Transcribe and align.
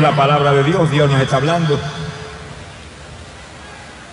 la 0.00 0.16
palabra 0.16 0.52
de 0.52 0.64
Dios, 0.64 0.90
Dios 0.90 1.10
nos 1.10 1.20
está 1.20 1.36
hablando. 1.36 1.78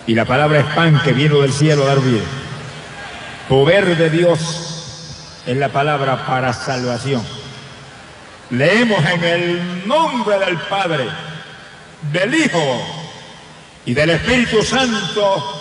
Y 0.07 0.13
la 0.13 0.25
palabra 0.25 0.59
es 0.59 0.65
pan 0.75 0.99
que 1.03 1.13
vino 1.13 1.39
del 1.39 1.53
cielo 1.53 1.83
a 1.83 1.87
dar 1.87 2.01
vida. 2.01 2.23
Poder 3.47 3.95
de 3.95 4.09
Dios 4.09 5.41
es 5.45 5.57
la 5.57 5.69
palabra 5.69 6.25
para 6.25 6.51
salvación. 6.51 7.25
Leemos 8.49 9.03
en 9.05 9.23
el 9.23 9.87
nombre 9.87 10.39
del 10.39 10.57
Padre, 10.57 11.07
del 12.11 12.33
Hijo 12.33 12.81
y 13.85 13.93
del 13.93 14.09
Espíritu 14.09 14.61
Santo. 14.63 15.55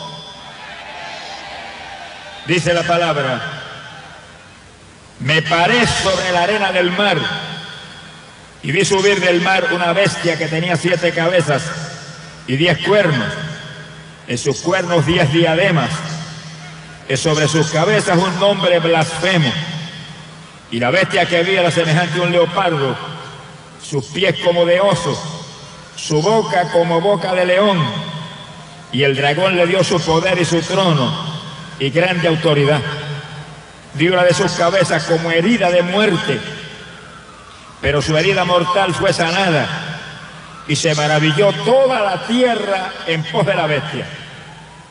Dice 2.47 2.73
la 2.73 2.83
palabra, 2.83 3.41
me 5.21 5.43
paré 5.43 5.87
sobre 5.87 6.33
la 6.33 6.43
arena 6.43 6.73
del 6.73 6.91
mar 6.93 7.19
y 8.63 8.73
vi 8.73 8.85
subir 8.85 9.21
del 9.21 9.41
mar 9.41 9.69
una 9.73 9.93
bestia 9.93 10.37
que 10.37 10.49
tenía 10.49 10.77
siete 10.77 11.13
cabezas 11.13 11.63
y 12.47 12.57
diez 12.57 12.79
cuernos, 12.79 13.33
en 14.27 14.39
sus 14.39 14.61
cuernos 14.61 15.07
diez 15.07 15.33
diademas, 15.33 15.91
y 17.09 17.17
sobre 17.17 17.47
sus 17.49 17.69
cabezas 17.69 18.19
un 18.19 18.39
nombre 18.41 18.79
blasfemo. 18.81 19.53
Y 20.71 20.81
la 20.81 20.91
bestia 20.91 21.27
que 21.27 21.43
vi 21.43 21.55
era 21.55 21.71
semejante 21.71 22.19
a 22.19 22.23
un 22.23 22.33
leopardo, 22.33 22.97
sus 23.83 24.05
pies 24.07 24.35
como 24.45 24.67
de 24.67 24.81
oso, 24.81 25.17
su 25.97 26.21
boca 26.21 26.71
como 26.73 27.01
boca 27.01 27.35
de 27.35 27.47
león. 27.47 27.79
Y 28.93 29.03
el 29.03 29.15
dragón 29.15 29.57
le 29.57 29.67
dio 29.67 29.85
su 29.85 30.01
poder 30.01 30.39
y 30.39 30.45
su 30.45 30.61
trono 30.63 31.13
y 31.79 31.91
grande 31.91 32.29
autoridad. 32.29 32.81
Dio 33.95 34.13
una 34.13 34.25
de 34.25 34.35
sus 34.35 34.53
cabezas 34.53 35.05
como 35.05 35.31
herida 35.31 35.71
de 35.71 35.83
muerte 35.83 36.41
pero 37.81 38.03
su 38.03 38.17
herida 38.17 38.45
mortal 38.45 38.95
fue 38.95 39.13
sanada 39.13 39.67
y 40.67 40.77
se 40.77 40.95
maravilló 40.95 41.53
toda 41.65 42.01
la 42.01 42.27
tierra 42.27 42.93
en 43.07 43.23
pos 43.25 43.47
de 43.47 43.55
la 43.55 43.67
bestia. 43.67 44.07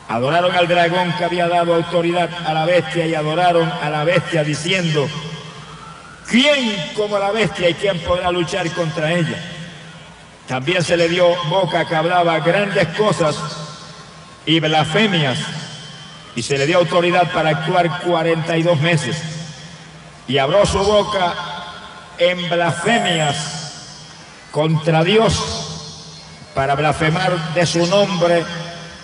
Adoraron 0.08 0.54
al 0.54 0.66
dragón 0.66 1.12
que 1.12 1.24
había 1.24 1.48
dado 1.48 1.74
autoridad 1.74 2.30
a 2.46 2.54
la 2.54 2.64
bestia 2.64 3.06
y 3.06 3.14
adoraron 3.14 3.70
a 3.70 3.90
la 3.90 4.04
bestia 4.04 4.42
diciendo, 4.42 5.06
¿quién 6.28 6.92
como 6.96 7.18
la 7.18 7.30
bestia 7.30 7.68
y 7.68 7.74
quién 7.74 7.98
podrá 8.00 8.32
luchar 8.32 8.68
contra 8.70 9.12
ella? 9.12 9.38
También 10.48 10.82
se 10.82 10.96
le 10.96 11.08
dio 11.08 11.28
boca 11.50 11.86
que 11.86 11.94
hablaba 11.94 12.40
grandes 12.40 12.88
cosas 12.96 13.36
y 14.46 14.60
blasfemias 14.60 15.38
y 16.34 16.42
se 16.42 16.56
le 16.56 16.66
dio 16.66 16.78
autoridad 16.78 17.30
para 17.32 17.50
actuar 17.50 18.00
42 18.00 18.80
meses. 18.80 19.22
Y 20.26 20.38
abrió 20.38 20.64
su 20.64 20.78
boca 20.78 21.34
en 22.18 22.48
blasfemias 22.48 23.36
contra 24.50 25.04
Dios 25.04 25.68
para 26.54 26.74
blasfemar 26.74 27.54
de 27.54 27.66
su 27.66 27.86
nombre, 27.86 28.44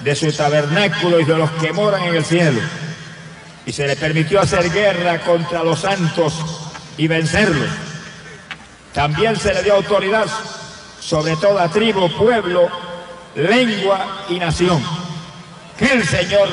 de 0.01 0.15
su 0.17 0.33
tabernáculo 0.33 1.20
y 1.20 1.25
de 1.25 1.37
los 1.37 1.51
que 1.53 1.73
moran 1.73 2.03
en 2.03 2.17
el 2.17 2.25
cielo. 2.25 2.61
Y 3.67 3.73
se 3.73 3.87
le 3.87 3.97
permitió 3.97 4.41
hacer 4.41 4.70
guerra 4.70 5.20
contra 5.20 5.62
los 5.62 5.81
santos 5.81 6.35
y 6.97 7.07
vencerlos. 7.07 7.70
También 8.92 9.37
se 9.37 9.55
le 9.55 9.62
dio 9.62 9.75
autoridad 9.75 10.27
sobre 11.01 11.37
toda 11.37 11.69
tribu, 11.69 12.09
pueblo, 12.17 12.69
lengua 13.35 14.25
y 14.29 14.39
nación. 14.39 14.83
Que 15.79 15.92
el 15.92 16.07
Señor 16.07 16.48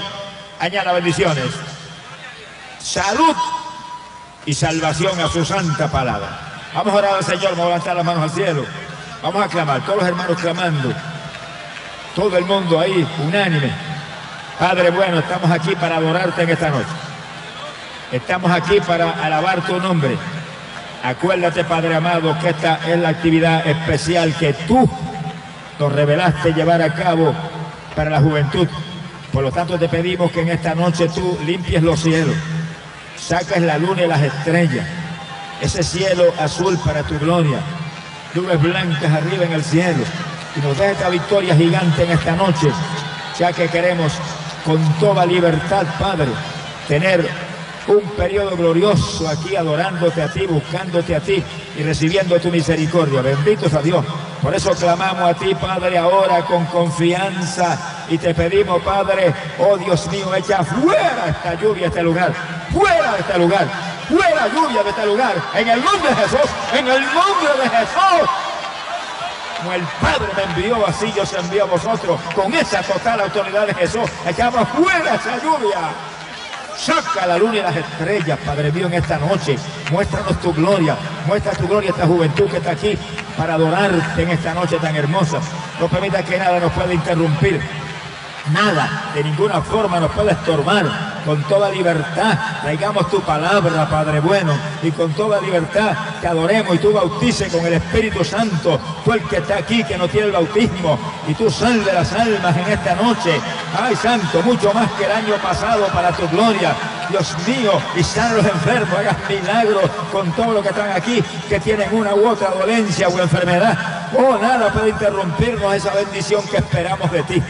añada 0.60 0.94
bendiciones, 0.94 1.50
salud 2.80 3.36
y 4.46 4.54
salvación 4.54 5.20
a 5.20 5.28
su 5.28 5.44
santa 5.46 5.92
palabra. 5.92 6.51
Vamos 6.74 6.94
a 6.94 6.98
orar 6.98 7.16
al 7.16 7.24
Señor, 7.24 7.50
vamos 7.52 7.66
a 7.66 7.68
levantar 7.68 7.96
las 7.98 8.06
manos 8.06 8.24
al 8.24 8.30
cielo. 8.30 8.66
Vamos 9.22 9.44
a 9.44 9.48
clamar, 9.50 9.82
todos 9.82 10.00
los 10.00 10.08
hermanos 10.08 10.38
clamando. 10.40 10.94
Todo 12.16 12.38
el 12.38 12.46
mundo 12.46 12.80
ahí, 12.80 13.06
unánime. 13.28 13.72
Padre 14.58 14.90
bueno, 14.90 15.20
estamos 15.20 15.52
aquí 15.52 15.76
para 15.76 15.98
adorarte 15.98 16.44
en 16.44 16.50
esta 16.50 16.70
noche. 16.70 16.88
Estamos 18.12 18.52
aquí 18.52 18.80
para 18.80 19.12
alabar 19.12 19.62
tu 19.62 19.80
nombre. 19.82 20.18
Acuérdate, 21.04 21.64
Padre 21.66 21.96
amado, 21.96 22.38
que 22.40 22.50
esta 22.50 22.80
es 22.88 22.98
la 22.98 23.10
actividad 23.10 23.68
especial 23.68 24.34
que 24.36 24.54
tú 24.54 24.90
nos 25.78 25.92
revelaste 25.92 26.54
llevar 26.54 26.82
a 26.82 26.94
cabo 26.94 27.34
para 27.96 28.10
la 28.12 28.22
juventud. 28.22 28.68
Por 29.34 29.44
lo 29.44 29.52
tanto, 29.52 29.78
te 29.78 29.90
pedimos 29.90 30.32
que 30.32 30.42
en 30.42 30.50
esta 30.50 30.74
noche 30.74 31.10
tú 31.10 31.38
limpies 31.46 31.84
los 31.84 32.00
cielos, 32.00 32.36
saques 33.18 33.62
la 33.62 33.78
luna 33.78 34.04
y 34.04 34.08
las 34.08 34.22
estrellas 34.22 35.01
ese 35.62 35.84
cielo 35.84 36.34
azul 36.40 36.78
para 36.84 37.04
tu 37.04 37.18
gloria, 37.20 37.60
nubes 38.34 38.62
blancas 38.62 39.12
arriba 39.12 39.46
en 39.46 39.54
el 39.54 39.64
cielo, 39.64 40.04
y 40.56 40.60
nos 40.60 40.78
da 40.78 40.92
esta 40.92 41.10
victoria 41.10 41.56
gigante 41.56 42.04
en 42.04 42.12
esta 42.12 42.36
noche, 42.36 42.68
ya 43.38 43.54
que 43.54 43.68
queremos 43.68 44.12
con 44.66 44.82
toda 45.00 45.26
libertad, 45.26 45.86
Padre, 46.00 46.30
tener 46.88 47.30
un 47.88 48.02
periodo 48.12 48.58
glorioso 48.58 49.28
aquí 49.28 49.56
adorándote 49.56 50.22
a 50.22 50.32
ti, 50.32 50.46
buscándote 50.46 51.16
a 51.16 51.20
ti 51.20 51.44
y 51.78 51.84
recibiendo 51.84 52.40
tu 52.40 52.50
misericordia. 52.50 53.22
Benditos 53.22 53.74
a 53.74 53.82
Dios. 53.82 54.06
Por 54.42 54.54
eso 54.54 54.72
clamamos 54.72 55.30
a 55.30 55.34
ti, 55.34 55.54
Padre, 55.56 55.98
ahora 55.98 56.42
con 56.46 56.66
confianza. 56.66 58.06
Y 58.10 58.18
te 58.18 58.34
pedimos, 58.34 58.82
Padre, 58.84 59.34
oh 59.60 59.78
Dios 59.78 60.08
mío, 60.12 60.34
echa 60.36 60.64
fuera 60.64 61.28
esta 61.30 61.56
lluvia, 61.56 61.88
este 61.88 62.04
lugar, 62.04 62.34
fuera 62.72 63.14
de 63.14 63.20
este 63.20 63.38
lugar 63.40 63.91
fuera 64.12 64.48
lluvia 64.48 64.84
de 64.84 64.90
este 64.90 65.06
lugar. 65.06 65.36
En 65.56 65.68
el 65.68 65.84
nombre 65.84 66.10
de 66.10 66.16
Jesús, 66.16 66.50
en 66.74 66.88
el 66.88 67.02
nombre 67.02 67.64
de 67.64 67.70
Jesús. 67.70 68.30
Como 69.58 69.74
el 69.74 69.82
Padre 70.02 70.28
me 70.36 70.44
envió, 70.44 70.88
así 70.88 71.12
yo 71.16 71.26
se 71.26 71.40
envío 71.40 71.64
a 71.64 71.68
vosotros. 71.68 72.20
Con 72.36 72.54
esa 72.54 72.82
total 72.82 73.22
autoridad 73.22 73.68
de 73.68 73.74
Jesús, 73.76 74.10
echamos 74.26 74.68
fuera 74.70 75.16
esa 75.16 75.38
lluvia. 75.42 75.80
Saca 76.76 77.28
la 77.28 77.38
luna 77.38 77.58
y 77.58 77.62
las 77.62 77.76
estrellas, 77.76 78.40
Padre 78.44 78.72
mío, 78.72 78.88
en 78.88 78.96
esta 78.96 79.20
noche. 79.20 79.56
Muéstranos 79.92 80.40
tu 80.42 80.52
gloria. 80.52 80.98
Muestra 81.28 81.52
tu 81.52 81.68
gloria 81.68 81.92
a 81.92 81.94
esta 81.94 82.08
juventud 82.08 82.50
que 82.50 82.58
está 82.58 82.72
aquí 82.72 82.98
para 83.38 83.54
adorarte 83.54 84.24
en 84.24 84.32
esta 84.32 84.54
noche 84.56 84.78
tan 84.78 84.96
hermosa. 84.96 85.40
No 85.80 85.88
permita 85.88 86.24
que 86.24 86.40
nada 86.40 86.60
nos 86.60 86.72
pueda 86.72 86.94
interrumpir. 86.94 87.62
Nada, 88.50 89.12
de 89.14 89.24
ninguna 89.24 89.62
forma 89.62 90.00
nos 90.00 90.12
puede 90.12 90.32
estorbar. 90.32 91.12
Con 91.26 91.44
toda 91.44 91.70
libertad, 91.70 92.36
traigamos 92.64 93.08
tu 93.12 93.22
palabra, 93.22 93.88
Padre 93.88 94.20
bueno, 94.20 94.54
y 94.82 94.90
con 94.90 95.14
toda 95.14 95.40
libertad 95.40 95.96
te 96.20 96.28
adoremos 96.28 96.76
y 96.76 96.80
tú 96.80 96.92
bautices 96.92 97.54
con 97.54 97.64
el 97.64 97.74
Espíritu 97.74 98.24
Santo. 98.24 98.80
Tú 99.06 99.14
el 99.14 99.22
que 99.24 99.38
está 99.38 99.58
aquí, 99.58 99.84
que 99.84 99.98
no 99.98 100.08
tiene 100.08 100.28
el 100.28 100.34
bautismo, 100.34 100.98
y 101.28 101.36
tú 101.36 101.52
salve 101.52 101.94
las 101.94 102.12
almas 102.14 102.58
en 102.58 102.74
esta 102.74 102.96
noche. 102.96 103.40
Ay, 103.80 103.96
Santo, 103.96 104.42
mucho 104.42 104.74
más 104.74 104.90
que 104.94 105.06
el 105.06 105.12
año 105.12 105.36
pasado 105.36 105.86
para 105.94 106.12
tu 106.12 106.28
gloria. 106.30 106.74
Dios 107.10 107.36
mío, 107.48 107.74
y 107.96 108.04
sana 108.04 108.36
los 108.36 108.46
enfermos, 108.46 108.98
hagas 108.98 109.18
milagros 109.30 109.84
con 110.12 110.32
todo 110.32 110.54
lo 110.54 110.64
que 110.64 110.70
están 110.70 110.90
aquí, 110.90 111.24
que 111.48 111.60
tienen 111.60 111.94
una 111.94 112.16
u 112.16 112.30
otra 112.30 112.50
dolencia 112.50 113.08
o 113.10 113.20
enfermedad. 113.20 113.78
Oh, 114.18 114.38
nada 114.38 114.72
puede 114.72 114.90
interrumpirnos 114.90 115.76
esa 115.76 115.94
bendición 115.94 116.42
que 116.48 116.58
esperamos 116.58 117.12
de 117.12 117.24
ti. 117.24 117.44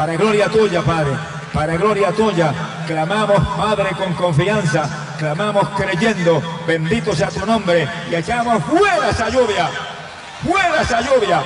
Para 0.00 0.16
gloria 0.16 0.48
tuya, 0.48 0.80
Padre. 0.80 1.12
Para 1.52 1.76
gloria 1.76 2.10
tuya. 2.10 2.54
Clamamos, 2.86 3.38
Padre, 3.54 3.90
con 3.90 4.14
confianza. 4.14 4.88
Clamamos 5.18 5.68
creyendo. 5.76 6.40
Bendito 6.66 7.14
sea 7.14 7.28
tu 7.28 7.44
nombre. 7.44 7.86
Y 8.10 8.14
echamos 8.14 8.64
fuera 8.64 9.10
esa 9.10 9.28
lluvia. 9.28 9.68
Fuera 10.42 10.80
esa 10.80 11.02
lluvia. 11.02 11.42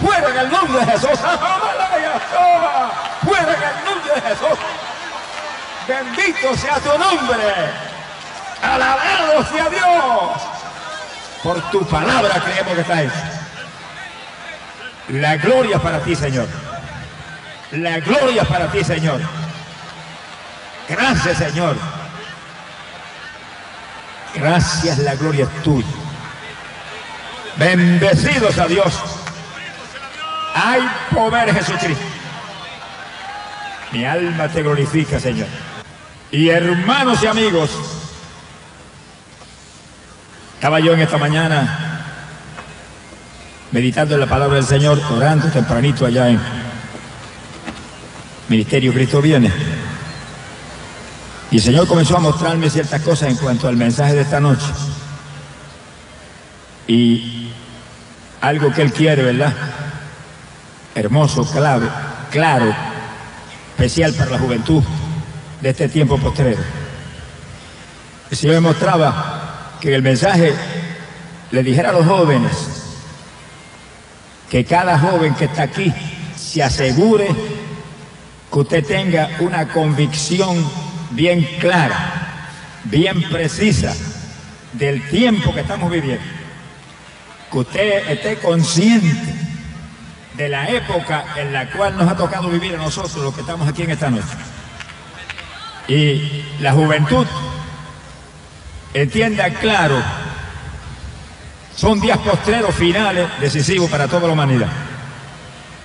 Fuera 0.00 0.28
en 0.28 0.36
el 0.38 0.50
nombre 0.52 0.78
de 0.78 0.92
Jesús. 0.92 1.18
Fuera 3.24 3.56
en 3.56 3.62
el 3.64 3.84
nombre 3.84 4.14
de 4.14 4.20
Jesús. 4.20 4.58
Bendito 5.88 6.56
sea 6.58 6.76
tu 6.76 6.96
nombre. 6.96 7.42
Alabado 8.62 9.44
sea 9.52 9.68
Dios. 9.68 10.42
Por 11.42 11.60
tu 11.72 11.84
palabra 11.88 12.40
creemos 12.40 12.72
que 12.72 12.80
estáis. 12.82 13.12
La 15.08 15.36
gloria 15.38 15.80
para 15.80 15.98
ti, 15.98 16.14
Señor. 16.14 16.69
La 17.72 18.00
gloria 18.00 18.44
para 18.44 18.70
ti, 18.70 18.82
Señor. 18.82 19.20
Gracias, 20.88 21.38
Señor. 21.38 21.76
Gracias, 24.34 24.98
la 24.98 25.14
gloria 25.14 25.44
es 25.44 25.62
tuya. 25.62 25.86
Bendecidos 27.56 28.58
a 28.58 28.66
Dios. 28.66 28.92
Hay 30.54 30.82
poder, 31.12 31.54
Jesucristo. 31.54 32.04
Mi 33.92 34.04
alma 34.04 34.48
te 34.48 34.62
glorifica, 34.62 35.20
Señor. 35.20 35.48
Y 36.32 36.48
hermanos 36.48 37.22
y 37.22 37.26
amigos, 37.26 37.70
estaba 40.54 40.80
yo 40.80 40.92
en 40.92 41.00
esta 41.00 41.18
mañana 41.18 42.04
meditando 43.72 44.14
en 44.14 44.20
la 44.20 44.26
palabra 44.26 44.56
del 44.56 44.66
Señor, 44.66 45.00
orando 45.10 45.48
tempranito 45.48 46.06
allá 46.06 46.28
en 46.28 46.59
Ministerio 48.50 48.92
Cristo 48.92 49.22
viene. 49.22 49.48
Y 51.52 51.56
el 51.58 51.62
Señor 51.62 51.86
comenzó 51.86 52.16
a 52.16 52.20
mostrarme 52.20 52.68
ciertas 52.68 53.00
cosas 53.00 53.30
en 53.30 53.36
cuanto 53.36 53.68
al 53.68 53.76
mensaje 53.76 54.14
de 54.14 54.22
esta 54.22 54.40
noche. 54.40 54.66
Y 56.88 57.52
algo 58.40 58.72
que 58.72 58.82
Él 58.82 58.92
quiere, 58.92 59.22
¿verdad? 59.22 59.54
Hermoso, 60.96 61.48
clave, 61.48 61.88
claro, 62.32 62.74
especial 63.70 64.12
para 64.14 64.32
la 64.32 64.38
juventud 64.40 64.82
de 65.60 65.70
este 65.70 65.88
tiempo 65.88 66.18
postrero. 66.18 66.60
El 68.32 68.36
Señor 68.36 68.56
me 68.56 68.62
mostraba 68.62 69.76
que 69.80 69.94
el 69.94 70.02
mensaje 70.02 70.52
le 71.52 71.62
dijera 71.62 71.90
a 71.90 71.92
los 71.92 72.04
jóvenes 72.04 72.52
que 74.50 74.64
cada 74.64 74.98
joven 74.98 75.36
que 75.36 75.44
está 75.44 75.62
aquí 75.62 75.94
se 76.34 76.64
asegure 76.64 77.59
que 78.52 78.58
usted 78.58 78.84
tenga 78.84 79.30
una 79.40 79.68
convicción 79.68 80.68
bien 81.10 81.46
clara, 81.60 82.48
bien 82.84 83.22
precisa 83.30 83.94
del 84.72 85.08
tiempo 85.08 85.54
que 85.54 85.60
estamos 85.60 85.90
viviendo. 85.90 86.24
Que 87.50 87.58
usted 87.58 88.10
esté 88.10 88.36
consciente 88.36 89.34
de 90.36 90.48
la 90.48 90.68
época 90.68 91.24
en 91.36 91.52
la 91.52 91.70
cual 91.70 91.96
nos 91.96 92.10
ha 92.10 92.16
tocado 92.16 92.48
vivir 92.48 92.74
a 92.74 92.78
nosotros 92.78 93.16
los 93.16 93.34
que 93.34 93.40
estamos 93.42 93.68
aquí 93.68 93.82
en 93.82 93.90
esta 93.90 94.10
noche. 94.10 94.26
Y 95.88 96.44
la 96.60 96.72
juventud 96.72 97.26
entienda 98.94 99.50
claro, 99.50 99.96
son 101.76 102.00
días 102.00 102.18
postreros 102.18 102.74
finales 102.74 103.28
decisivos 103.40 103.90
para 103.90 104.06
toda 104.08 104.26
la 104.26 104.32
humanidad. 104.32 104.89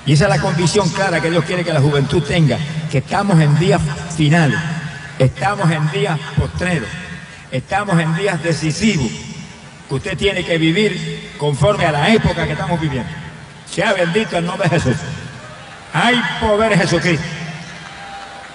Y 0.05 0.13
esa 0.13 0.25
es 0.25 0.29
la 0.29 0.39
convicción 0.39 0.87
clara 0.89 1.19
que 1.19 1.31
Dios 1.31 1.43
quiere 1.45 1.63
que 1.63 1.73
la 1.73 1.81
juventud 1.81 2.21
tenga, 2.21 2.57
que 2.91 2.99
estamos 2.99 3.39
en 3.39 3.57
días 3.57 3.81
finales, 4.15 4.59
estamos 5.17 5.69
en 5.71 5.89
días 5.91 6.19
postreros, 6.37 6.89
estamos 7.51 7.99
en 7.99 8.15
días 8.15 8.41
decisivos, 8.43 9.11
que 9.89 9.95
usted 9.95 10.15
tiene 10.15 10.45
que 10.45 10.57
vivir 10.59 11.33
conforme 11.37 11.85
a 11.85 11.91
la 11.91 12.09
época 12.09 12.45
que 12.45 12.51
estamos 12.51 12.79
viviendo. 12.79 13.09
Sea 13.69 13.93
bendito 13.93 14.37
el 14.37 14.45
nombre 14.45 14.69
de 14.69 14.79
Jesús. 14.79 14.97
Hay 15.91 16.21
poder 16.39 16.77
Jesucristo. 16.77 17.25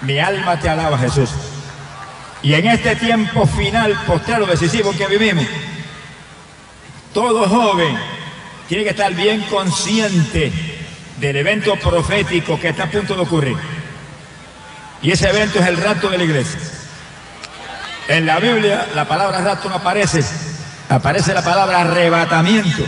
Mi 0.01 0.19
alma 0.19 0.57
te 0.59 0.69
alaba, 0.69 0.97
Jesús. 0.97 1.29
Y 2.43 2.53
en 2.53 2.65
este 2.67 2.95
tiempo 2.95 3.45
final, 3.45 3.93
postrero, 4.07 4.45
decisivo 4.45 4.91
que 4.97 5.05
vivimos, 5.05 5.45
todo 7.13 7.47
joven 7.47 7.97
tiene 8.67 8.83
que 8.85 8.91
estar 8.91 9.13
bien 9.13 9.41
consciente 9.49 10.70
del 11.21 11.35
evento 11.35 11.75
profético 11.75 12.59
que 12.59 12.69
está 12.69 12.83
a 12.85 12.89
punto 12.89 13.15
de 13.15 13.21
ocurrir. 13.21 13.57
Y 15.03 15.11
ese 15.11 15.29
evento 15.29 15.59
es 15.59 15.67
el 15.67 15.77
rapto 15.77 16.09
de 16.09 16.17
la 16.17 16.23
iglesia. 16.23 16.59
En 18.07 18.25
la 18.25 18.39
Biblia 18.39 18.87
la 18.95 19.05
palabra 19.05 19.39
rapto 19.39 19.69
no 19.69 19.75
aparece, 19.75 20.23
aparece 20.89 21.33
la 21.33 21.43
palabra 21.43 21.81
arrebatamiento. 21.81 22.83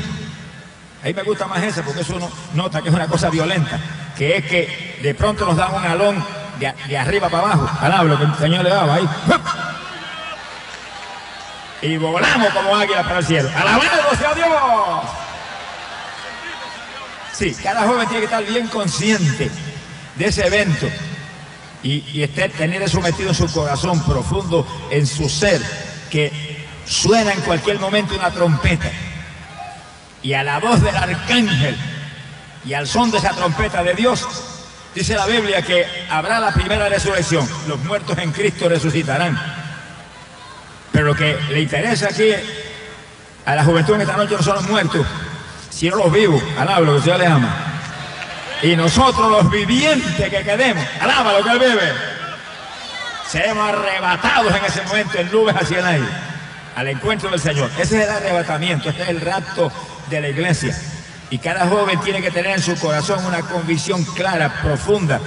Ahí 1.04 1.14
me 1.14 1.22
gusta 1.22 1.46
más 1.46 1.62
esa 1.62 1.84
porque 1.84 2.02
eso 2.02 2.16
uno 2.16 2.30
nota 2.56 2.82
que 2.82 2.90
es 2.90 2.96
una 2.96 3.08
cosa 3.08 3.30
violenta, 3.30 3.80
que 4.18 4.38
es 4.38 4.46
que 4.46 5.00
de 5.04 5.14
pronto 5.14 5.46
nos 5.46 5.56
dan 5.56 5.74
un 5.76 5.86
alón 5.86 6.26
de, 6.60 6.98
arriba 6.98 7.30
para 7.30 7.52
abajo, 7.52 7.70
al 7.82 8.08
lo 8.08 8.18
que 8.18 8.24
el 8.24 8.36
Señor 8.36 8.64
le 8.64 8.70
daba 8.72 8.96
ahí. 8.96 9.10
Y 11.84 11.98
volamos 11.98 12.52
como 12.54 12.76
águila 12.76 13.04
para 13.04 13.20
el 13.20 13.26
cielo. 13.26 13.50
¡Alabado 13.56 14.16
sea 14.18 14.34
Dios! 14.34 15.23
Sí, 17.34 17.56
cada 17.62 17.88
joven 17.88 18.08
tiene 18.08 18.20
que 18.20 18.26
estar 18.26 18.46
bien 18.46 18.68
consciente 18.68 19.50
de 20.16 20.26
ese 20.26 20.46
evento 20.46 20.88
y, 21.82 22.26
tener 22.28 22.82
eso 22.82 23.02
metido 23.02 23.30
en 23.30 23.36
su 23.36 23.52
corazón 23.52 24.04
profundo, 24.06 24.66
en 24.90 25.06
su 25.06 25.28
ser, 25.28 25.62
que 26.10 26.32
suena 26.86 27.34
en 27.34 27.42
cualquier 27.42 27.80
momento 27.80 28.16
una 28.16 28.32
trompeta. 28.32 28.90
Y 30.22 30.34
a 30.34 30.44
la 30.44 30.60
voz 30.60 30.82
del 30.82 30.96
arcángel 30.96 31.76
y 32.66 32.74
al 32.74 32.88
son 32.88 33.12
de 33.12 33.18
esa 33.18 33.32
trompeta 33.32 33.84
de 33.84 33.94
Dios, 33.96 34.26
Dice 34.96 35.16
la 35.16 35.26
Biblia 35.26 35.62
que 35.64 35.88
habrá 36.10 36.40
la 36.40 36.54
primera 36.54 36.88
resurrección. 36.88 37.48
Los 37.68 37.80
muertos 37.84 38.18
en 38.20 38.32
Cristo 38.32 38.70
resucitarán. 38.70 39.40
Pero 40.92 41.06
lo 41.06 41.16
que 41.16 41.36
le 41.50 41.62
interesa 41.62 42.10
aquí 42.10 42.30
a 43.46 43.56
la 43.56 43.64
juventud 43.64 43.96
en 43.96 44.02
esta 44.02 44.16
noche 44.16 44.36
no 44.36 44.44
son 44.44 44.56
los 44.56 44.70
muertos, 44.70 45.06
sino 45.74 45.98
los 45.98 46.12
vivos. 46.12 46.42
Alaba 46.58 46.82
lo 46.82 46.96
que 46.98 47.02
Dios 47.02 47.20
les 47.20 47.28
ama. 47.28 47.56
Y 48.62 48.76
nosotros 48.76 49.30
los 49.30 49.50
vivientes 49.50 50.30
que 50.30 50.44
quedemos, 50.44 50.86
alaba 51.02 51.34
lo 51.34 51.44
que 51.44 51.52
Él 51.52 51.60
vive. 51.60 51.94
Seremos 53.28 53.68
arrebatados 53.68 54.56
en 54.56 54.66
ese 54.66 54.84
momento 54.84 55.18
en 55.18 55.32
nubes 55.32 55.56
hacia 55.56 55.80
el 55.80 55.86
aire, 55.86 56.08
al 56.76 56.88
encuentro 56.88 57.30
del 57.30 57.40
Señor. 57.40 57.70
Ese 57.78 58.00
es 58.00 58.08
el 58.08 58.10
arrebatamiento, 58.10 58.90
este 58.90 59.02
es 59.04 59.10
el 59.10 59.22
rapto 59.22 59.72
de 60.10 60.22
la 60.22 60.30
iglesia. 60.30 60.78
Y 61.30 61.40
cada 61.40 61.68
joven 61.68 62.00
tiene 62.02 62.22
que 62.22 62.30
tener 62.30 62.52
en 62.52 62.62
su 62.62 62.80
corazón 62.80 63.26
una 63.26 63.42
convicción 63.42 64.06
clara, 64.06 64.62
profunda, 64.62 65.20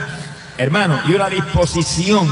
hermano, 0.56 1.00
y 1.06 1.14
una 1.14 1.28
disposición 1.28 2.28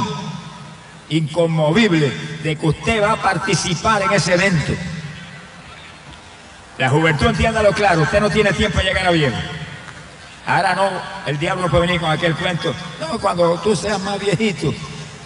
inconmovible 1.08 2.12
de 2.43 2.56
que 2.56 2.66
usted 2.66 3.02
va 3.02 3.12
a 3.12 3.16
participar 3.16 4.02
en 4.02 4.12
ese 4.12 4.34
evento. 4.34 4.72
La 6.79 6.91
juventud 6.91 7.26
entiéndalo 7.26 7.73
claro, 7.73 8.03
usted 8.03 8.21
no 8.21 8.31
tiene 8.31 8.53
tiempo 8.53 8.79
de 8.79 8.85
llegar 8.85 9.06
a 9.06 9.11
bien. 9.11 9.32
Ahora 10.47 10.75
no, 10.75 10.91
el 11.26 11.38
diablo 11.38 11.71
puede 11.71 11.87
venir 11.87 12.00
con 12.00 12.11
aquel 12.11 12.35
cuento. 12.35 12.75
No, 13.00 13.19
cuando 13.19 13.59
tú 13.61 13.75
seas 13.76 14.00
más 14.00 14.19
viejito. 14.21 14.75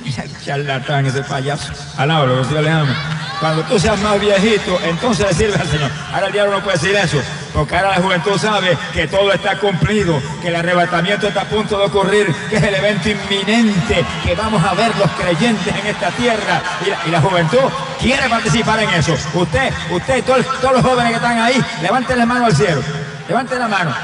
Charlatán 0.45 1.07
ese 1.07 1.23
payaso. 1.23 1.73
Alaba 1.97 2.27
lo 2.27 2.43
que 2.43 2.49
Dios 2.49 2.63
le 2.63 2.71
ama. 2.71 3.28
Cuando 3.41 3.63
tú 3.63 3.79
seas 3.79 3.99
más 4.01 4.21
viejito, 4.21 4.79
entonces 4.83 5.27
le 5.27 5.35
sirve 5.35 5.61
al 5.61 5.69
Señor. 5.69 5.91
Ahora 6.13 6.27
el 6.27 6.33
diablo 6.33 6.57
no 6.57 6.63
puede 6.63 6.77
decir 6.77 6.97
eso. 6.97 7.19
Porque 7.55 7.77
ahora 7.77 7.91
la 7.91 8.03
juventud 8.03 8.37
sabe 8.37 8.77
que 8.93 9.07
todo 9.07 9.33
está 9.33 9.59
cumplido, 9.59 10.21
que 10.43 10.49
el 10.49 10.57
arrebatamiento 10.57 11.29
está 11.29 11.43
a 11.43 11.45
punto 11.45 11.79
de 11.79 11.85
ocurrir, 11.85 12.35
que 12.51 12.57
es 12.57 12.63
el 12.63 12.75
evento 12.75 13.09
inminente 13.09 14.05
que 14.25 14.35
vamos 14.35 14.63
a 14.65 14.75
ver 14.75 14.95
los 14.97 15.11
creyentes 15.13 15.75
en 15.75 15.87
esta 15.87 16.11
tierra. 16.11 16.61
Y 17.07 17.11
la, 17.11 17.21
juventud 17.21 17.59
quiere 18.01 18.29
participar 18.29 18.81
en 18.81 18.91
eso. 18.91 19.15
Usted, 19.35 19.73
usted 19.91 20.17
y 20.19 20.23
todos, 20.23 20.45
los 20.63 20.83
jóvenes 20.83 21.11
que 21.11 21.17
están 21.17 21.39
ahí, 21.39 21.65
levanten 21.81 22.19
la 22.19 22.27
mano 22.27 22.47
al 22.47 22.57
cielo. 22.57 22.83
Levanten 23.29 23.59
la 23.59 23.69
mano. 23.69 23.95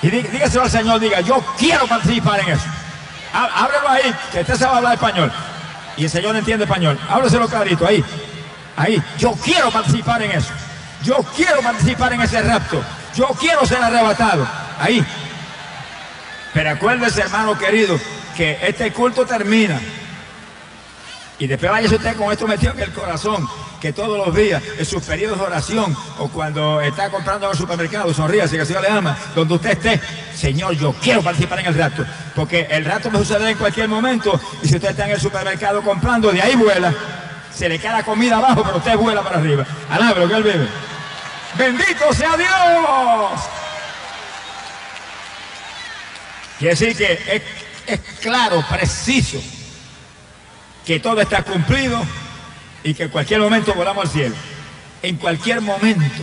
Y 0.00 0.10
dígaselo 0.10 0.64
al 0.64 0.70
Señor, 0.70 0.98
diga, 0.98 1.20
yo 1.20 1.44
quiero 1.58 1.86
participar 1.86 2.40
en 2.40 2.50
eso. 2.50 2.64
Ábrelo 3.32 3.88
ahí, 3.88 4.14
que 4.32 4.40
usted 4.40 4.56
sabe 4.56 4.78
hablar 4.78 4.94
español. 4.94 5.30
Y 5.96 6.04
el 6.04 6.10
Señor 6.10 6.36
entiende 6.36 6.64
español. 6.64 6.98
Ábrelo 7.10 7.48
clarito, 7.48 7.86
ahí. 7.86 8.02
Ahí. 8.78 9.02
Yo 9.18 9.32
quiero 9.32 9.70
participar 9.70 10.22
en 10.22 10.30
eso. 10.32 10.52
Yo 11.02 11.16
quiero 11.36 11.60
participar 11.60 12.12
en 12.12 12.22
ese 12.22 12.40
rapto. 12.42 12.82
Yo 13.14 13.26
quiero 13.38 13.66
ser 13.66 13.82
arrebatado. 13.82 14.46
Ahí. 14.78 15.04
Pero 16.54 16.70
acuérdese, 16.70 17.22
hermano 17.22 17.58
querido, 17.58 17.98
que 18.36 18.58
este 18.62 18.92
culto 18.92 19.26
termina. 19.26 19.80
Y 21.40 21.46
después 21.46 21.70
vaya 21.70 21.88
usted 21.88 22.16
con 22.16 22.32
esto 22.32 22.48
metido 22.48 22.72
en 22.72 22.80
el 22.80 22.92
corazón, 22.92 23.48
que 23.80 23.92
todos 23.92 24.26
los 24.26 24.34
días, 24.34 24.60
en 24.76 24.84
sus 24.84 25.02
periodos 25.04 25.38
de 25.38 25.44
oración, 25.44 25.96
o 26.18 26.28
cuando 26.28 26.80
está 26.80 27.10
comprando 27.10 27.46
en 27.46 27.52
el 27.52 27.58
supermercado, 27.58 28.12
sonríe, 28.12 28.48
si 28.48 28.56
que 28.56 28.62
el 28.62 28.66
Señor 28.66 28.82
le 28.82 28.88
ama, 28.88 29.16
donde 29.36 29.54
usted 29.54 29.70
esté, 29.70 30.00
Señor, 30.34 30.74
yo 30.74 30.92
quiero 31.00 31.22
participar 31.22 31.60
en 31.60 31.66
el 31.66 31.74
rato, 31.76 32.04
porque 32.34 32.66
el 32.70 32.84
rato 32.84 33.08
me 33.08 33.18
sucede 33.18 33.50
en 33.50 33.56
cualquier 33.56 33.86
momento, 33.86 34.40
y 34.62 34.68
si 34.68 34.74
usted 34.74 34.90
está 34.90 35.04
en 35.04 35.12
el 35.12 35.20
supermercado 35.20 35.80
comprando, 35.80 36.32
de 36.32 36.42
ahí 36.42 36.56
vuela, 36.56 36.92
se 37.58 37.68
le 37.68 37.80
cae 37.80 37.92
la 37.92 38.04
comida 38.04 38.36
abajo, 38.36 38.62
pero 38.62 38.76
usted 38.76 38.96
vuela 38.96 39.22
para 39.22 39.38
arriba. 39.38 39.66
Alabe 39.90 40.20
lo 40.20 40.28
que 40.28 40.34
él 40.34 40.42
vive. 40.44 40.68
Bendito 41.58 42.12
sea 42.12 42.36
Dios. 42.36 43.40
Quiere 46.58 46.74
decir 46.74 46.96
que 46.96 47.42
es, 47.86 48.00
claro, 48.20 48.64
preciso, 48.70 49.38
que 50.86 51.00
todo 51.00 51.20
está 51.20 51.42
cumplido 51.42 52.00
y 52.84 52.94
que 52.94 53.04
en 53.04 53.08
cualquier 53.08 53.40
momento 53.40 53.74
volamos 53.74 54.04
al 54.04 54.10
cielo. 54.10 54.36
En 55.02 55.16
cualquier 55.16 55.60
momento. 55.60 56.22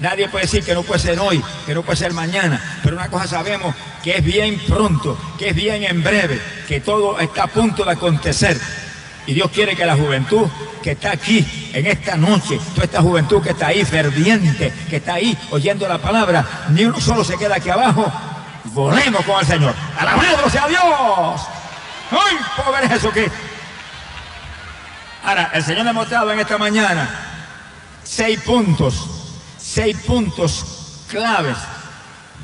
Nadie 0.00 0.28
puede 0.28 0.46
decir 0.46 0.64
que 0.64 0.74
no 0.74 0.82
puede 0.82 1.00
ser 1.00 1.18
hoy, 1.20 1.42
que 1.64 1.74
no 1.74 1.82
puede 1.82 1.96
ser 1.96 2.12
mañana, 2.12 2.80
pero 2.82 2.96
una 2.96 3.08
cosa 3.08 3.26
sabemos 3.26 3.74
que 4.02 4.18
es 4.18 4.24
bien 4.24 4.60
pronto, 4.66 5.18
que 5.38 5.50
es 5.50 5.54
bien 5.54 5.84
en 5.84 6.02
breve, 6.02 6.38
que 6.68 6.80
todo 6.80 7.18
está 7.18 7.44
a 7.44 7.46
punto 7.46 7.82
de 7.82 7.92
acontecer. 7.92 8.60
Y 9.26 9.34
Dios 9.34 9.50
quiere 9.50 9.74
que 9.74 9.84
la 9.84 9.96
juventud 9.96 10.46
que 10.82 10.92
está 10.92 11.10
aquí 11.12 11.44
en 11.72 11.86
esta 11.86 12.16
noche, 12.16 12.60
toda 12.74 12.84
esta 12.84 13.02
juventud 13.02 13.42
que 13.42 13.50
está 13.50 13.68
ahí 13.68 13.84
ferviente, 13.84 14.72
que 14.88 14.96
está 14.96 15.14
ahí 15.14 15.36
oyendo 15.50 15.88
la 15.88 15.98
palabra, 15.98 16.44
ni 16.70 16.84
uno 16.84 17.00
solo 17.00 17.24
se 17.24 17.36
queda 17.36 17.56
aquí 17.56 17.68
abajo, 17.68 18.10
volemos 18.66 19.24
con 19.24 19.40
el 19.40 19.46
Señor. 19.46 19.74
Alabado 19.98 20.48
sea 20.48 20.68
Dios. 20.68 21.40
¡Ay, 22.12 22.36
pobre 22.56 22.88
Jesucristo! 22.88 23.36
Ahora, 25.24 25.50
el 25.54 25.64
Señor 25.64 25.82
me 25.82 25.90
ha 25.90 25.92
mostrado 25.92 26.32
en 26.32 26.38
esta 26.38 26.56
mañana 26.56 27.10
seis 28.04 28.38
puntos, 28.42 29.08
seis 29.58 29.96
puntos 30.06 31.02
claves 31.08 31.56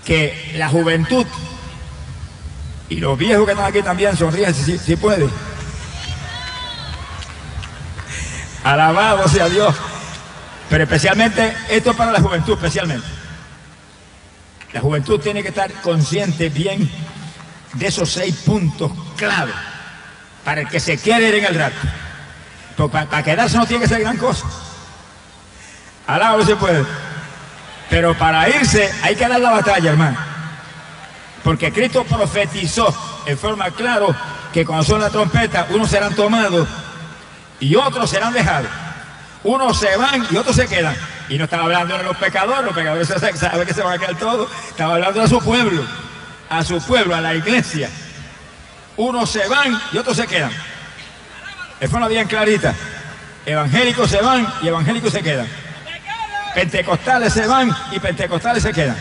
que 0.04 0.52
la 0.56 0.68
juventud 0.68 1.24
y 2.88 2.96
los 2.96 3.16
viejos 3.16 3.46
que 3.46 3.52
están 3.52 3.66
aquí 3.66 3.82
también 3.82 4.16
sonríen 4.16 4.52
si 4.52 4.96
pueden 4.96 5.30
Alabado 8.64 9.28
sea 9.28 9.48
Dios. 9.48 9.74
Pero 10.68 10.84
especialmente, 10.84 11.54
esto 11.68 11.94
para 11.94 12.12
la 12.12 12.20
juventud, 12.20 12.54
especialmente. 12.54 13.06
La 14.72 14.80
juventud 14.80 15.20
tiene 15.20 15.42
que 15.42 15.48
estar 15.48 15.70
consciente 15.82 16.48
bien 16.48 16.90
de 17.74 17.86
esos 17.86 18.10
seis 18.10 18.34
puntos 18.36 18.90
clave 19.16 19.52
para 20.44 20.62
el 20.62 20.68
que 20.68 20.80
se 20.80 20.96
quiere 20.98 21.28
ir 21.28 21.34
en 21.36 21.44
el 21.44 21.54
rato. 21.54 21.76
Porque 22.76 23.06
para, 23.06 23.22
quedarse 23.22 23.56
no 23.56 23.66
tiene 23.66 23.82
que 23.82 23.88
ser 23.88 24.00
gran 24.00 24.16
cosa. 24.16 24.46
Alabo 26.06 26.44
se 26.44 26.56
puede. 26.56 26.84
Pero 27.90 28.16
para 28.16 28.48
irse 28.48 28.90
hay 29.02 29.14
que 29.14 29.28
dar 29.28 29.40
la 29.40 29.50
batalla, 29.50 29.90
hermano. 29.90 30.16
Porque 31.44 31.72
Cristo 31.72 32.04
profetizó 32.04 32.94
en 33.26 33.36
forma 33.36 33.70
clara 33.72 34.06
que 34.52 34.64
cuando 34.64 34.84
son 34.84 35.00
la 35.00 35.10
trompeta, 35.10 35.66
unos 35.70 35.90
serán 35.90 36.14
tomados 36.14 36.66
y 37.62 37.76
otros 37.76 38.10
serán 38.10 38.32
dejados. 38.32 38.68
Unos 39.44 39.78
se 39.78 39.96
van 39.96 40.26
y 40.28 40.36
otros 40.36 40.56
se 40.56 40.66
quedan. 40.66 40.96
Y 41.28 41.38
no 41.38 41.44
estaba 41.44 41.62
hablando 41.62 41.96
de 41.96 42.02
los 42.02 42.16
pecadores, 42.16 42.64
los 42.64 42.74
pecadores 42.74 43.06
saben 43.06 43.66
que 43.66 43.72
se 43.72 43.82
van 43.82 43.94
a 43.94 43.98
quedar 43.98 44.16
todos. 44.16 44.50
Estaba 44.68 44.94
hablando 44.94 45.22
a 45.22 45.28
su 45.28 45.38
pueblo, 45.38 45.84
a 46.50 46.64
su 46.64 46.82
pueblo, 46.82 47.14
a 47.14 47.20
la 47.20 47.34
iglesia. 47.34 47.88
Unos 48.96 49.30
se 49.30 49.46
van 49.48 49.80
y 49.92 49.96
otros 49.96 50.16
se 50.16 50.26
quedan. 50.26 50.50
Es 51.78 51.88
forma 51.88 52.08
bien 52.08 52.26
clarita. 52.26 52.74
Evangélicos 53.46 54.10
se 54.10 54.20
van 54.20 54.52
y 54.60 54.66
evangélicos 54.66 55.12
se 55.12 55.22
quedan. 55.22 55.46
Pentecostales 56.56 57.32
se 57.32 57.46
van 57.46 57.74
y 57.92 58.00
pentecostales 58.00 58.64
se 58.64 58.72
quedan. 58.72 58.96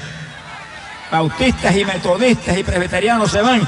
Bautistas 1.12 1.76
y 1.76 1.84
metodistas 1.84 2.56
y 2.56 2.64
presbiterianos 2.64 3.32
se 3.32 3.42
van 3.42 3.68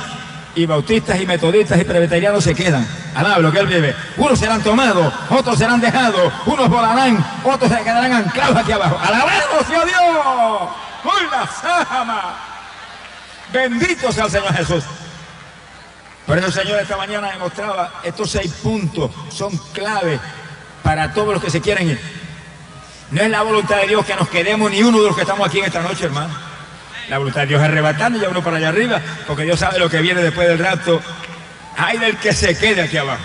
y 0.53 0.67
bautistas 0.67 1.19
y 1.19 1.25
metodistas 1.25 1.81
y 1.81 1.83
presbiterianos 1.83 2.43
se 2.43 2.53
quedan. 2.53 3.02
Alaba 3.15 3.39
lo 3.39 3.51
que 3.51 3.59
él 3.59 3.67
vive. 3.67 3.95
Unos 4.17 4.39
serán 4.39 4.61
tomados, 4.61 5.13
otros 5.29 5.57
serán 5.57 5.79
dejados, 5.79 6.33
unos 6.45 6.69
volarán, 6.69 7.23
otros 7.43 7.71
se 7.71 7.77
quedarán 7.83 8.11
anclados 8.11 8.57
aquí 8.57 8.71
abajo. 8.71 8.99
Alabado 9.03 9.63
sea 9.67 9.85
Dios. 9.85 10.69
¡Uy, 11.03 11.27
la 11.31 11.47
sama! 11.47 12.35
Bendito 13.51 14.11
sea 14.11 14.25
el 14.25 14.31
Señor 14.31 14.53
Jesús. 14.53 14.83
Por 16.25 16.37
eso 16.37 16.47
el 16.47 16.53
Señor 16.53 16.79
esta 16.79 16.97
mañana 16.97 17.31
demostraba 17.31 17.91
estos 18.03 18.31
seis 18.31 18.51
puntos 18.63 19.11
son 19.29 19.55
clave 19.73 20.19
para 20.81 21.13
todos 21.13 21.33
los 21.33 21.43
que 21.43 21.49
se 21.49 21.61
quieren 21.61 21.89
ir. 21.89 22.01
No 23.11 23.21
es 23.21 23.29
la 23.29 23.41
voluntad 23.41 23.77
de 23.77 23.87
Dios 23.87 24.05
que 24.05 24.15
nos 24.15 24.29
quedemos 24.29 24.71
ni 24.71 24.81
uno 24.81 24.99
de 24.99 25.07
los 25.07 25.15
que 25.15 25.21
estamos 25.21 25.47
aquí 25.47 25.59
en 25.59 25.65
esta 25.65 25.81
noche, 25.81 26.05
hermano. 26.05 26.33
La 27.09 27.17
voluntad 27.17 27.41
de 27.41 27.47
Dios 27.47 27.61
es 27.61 27.67
arrebatando 27.67 28.17
y 28.17 28.25
uno 28.25 28.41
para 28.41 28.57
allá 28.57 28.69
arriba, 28.69 29.01
porque 29.27 29.43
Dios 29.43 29.59
sabe 29.59 29.77
lo 29.77 29.89
que 29.89 30.01
viene 30.01 30.21
después 30.21 30.47
del 30.47 30.57
rapto. 30.57 31.01
Hay 31.77 31.97
del 31.97 32.17
que 32.17 32.33
se 32.33 32.57
quede 32.57 32.81
aquí 32.81 32.97
abajo. 32.97 33.23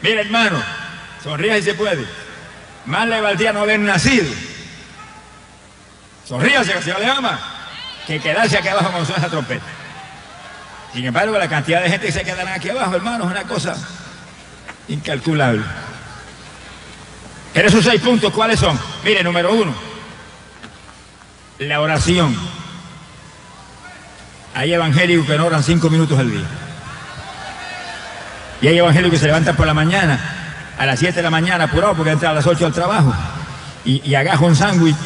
Mira, 0.00 0.20
hermano, 0.20 0.62
sonríe 1.22 1.56
si 1.56 1.62
se 1.62 1.74
puede. 1.74 2.04
Más 2.86 3.08
le 3.08 3.20
valdría 3.20 3.52
no 3.52 3.60
haber 3.60 3.80
nacido. 3.80 4.30
Sonríase 6.26 6.72
que 6.72 6.82
se 6.82 6.98
le 6.98 7.06
ama. 7.06 7.38
Que 8.06 8.20
quedarse 8.20 8.58
aquí 8.58 8.68
abajo 8.68 8.92
con 8.92 9.02
esa 9.02 9.28
trompeta. 9.28 9.64
Sin 10.92 11.04
embargo, 11.04 11.36
la 11.38 11.48
cantidad 11.48 11.82
de 11.82 11.90
gente 11.90 12.06
que 12.06 12.12
se 12.12 12.22
quedará 12.22 12.54
aquí 12.54 12.70
abajo, 12.70 12.94
hermano, 12.94 13.24
es 13.24 13.30
una 13.30 13.44
cosa 13.44 13.76
incalculable. 14.88 15.64
Pero 17.52 17.68
esos 17.68 17.84
seis 17.84 18.00
puntos, 18.00 18.32
¿cuáles 18.32 18.60
son? 18.60 18.78
Mire, 19.04 19.22
número 19.22 19.52
uno, 19.52 19.74
la 21.58 21.80
oración. 21.80 22.36
Hay 24.54 24.72
evangélicos 24.72 25.26
que 25.26 25.36
no 25.36 25.46
oran 25.46 25.62
cinco 25.62 25.90
minutos 25.90 26.18
al 26.18 26.30
día. 26.30 26.44
Y 28.64 28.68
hay 28.68 28.78
evangélicos 28.78 29.16
que 29.16 29.18
se 29.18 29.26
levantan 29.26 29.54
por 29.56 29.66
la 29.66 29.74
mañana, 29.74 30.18
a 30.78 30.86
las 30.86 30.98
siete 30.98 31.16
de 31.16 31.22
la 31.22 31.28
mañana, 31.28 31.64
apurado 31.64 31.94
porque 31.94 32.12
entra 32.12 32.30
a 32.30 32.32
las 32.32 32.46
ocho 32.46 32.64
al 32.64 32.72
trabajo, 32.72 33.12
y, 33.84 34.00
y 34.08 34.14
agaja 34.14 34.42
un 34.42 34.56
sándwich 34.56 34.96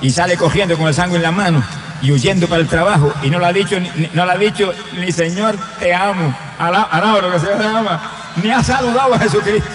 y 0.00 0.10
sale 0.10 0.38
cogiendo 0.38 0.78
con 0.78 0.88
el 0.88 0.94
sándwich 0.94 1.16
en 1.16 1.22
la 1.22 1.30
mano 1.30 1.62
y 2.00 2.10
huyendo 2.10 2.48
para 2.48 2.62
el 2.62 2.68
trabajo 2.68 3.12
y 3.22 3.28
no 3.28 3.38
le 3.38 3.44
ha 3.44 3.52
dicho 3.52 3.78
ni, 3.78 4.08
no 4.14 4.24
le 4.24 4.32
ha 4.32 4.38
dicho 4.38 4.72
ni 4.94 5.12
Señor 5.12 5.58
te 5.78 5.92
amo, 5.94 6.34
lo 6.58 7.32
que 7.32 7.38
Señor 7.38 7.58
te 7.58 7.66
ama, 7.66 8.00
ni 8.42 8.50
ha 8.50 8.62
saludado 8.62 9.12
a 9.12 9.18
Jesucristo. 9.18 9.68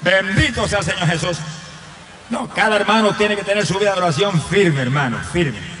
Bendito 0.00 0.68
sea 0.68 0.78
el 0.78 0.84
Señor 0.84 1.08
Jesús. 1.08 1.38
No, 2.30 2.48
cada 2.50 2.76
hermano 2.76 3.14
tiene 3.14 3.34
que 3.34 3.42
tener 3.42 3.66
su 3.66 3.76
vida 3.80 3.94
de 3.94 3.98
oración 3.98 4.40
firme, 4.40 4.80
hermano, 4.80 5.18
firme. 5.32 5.79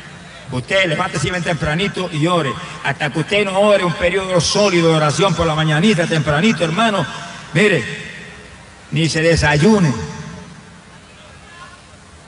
Usted 0.52 0.86
levántese 0.86 1.30
bien 1.30 1.42
tempranito 1.42 2.10
y 2.12 2.26
ore. 2.26 2.52
Hasta 2.84 3.10
que 3.10 3.20
usted 3.20 3.44
no 3.44 3.58
ore 3.60 3.84
un 3.84 3.92
periodo 3.94 4.40
sólido 4.40 4.88
de 4.88 4.96
oración 4.96 5.34
por 5.34 5.46
la 5.46 5.54
mañanita, 5.54 6.06
tempranito, 6.06 6.64
hermano. 6.64 7.06
Mire, 7.54 7.84
ni 8.90 9.08
se 9.08 9.22
desayune. 9.22 9.92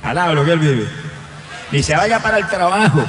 Alaba 0.02 0.34
lo 0.34 0.44
que 0.44 0.52
él 0.52 0.58
vive. 0.58 0.88
Ni 1.72 1.82
se 1.82 1.96
vaya 1.96 2.20
para 2.20 2.38
el 2.38 2.48
trabajo. 2.48 3.04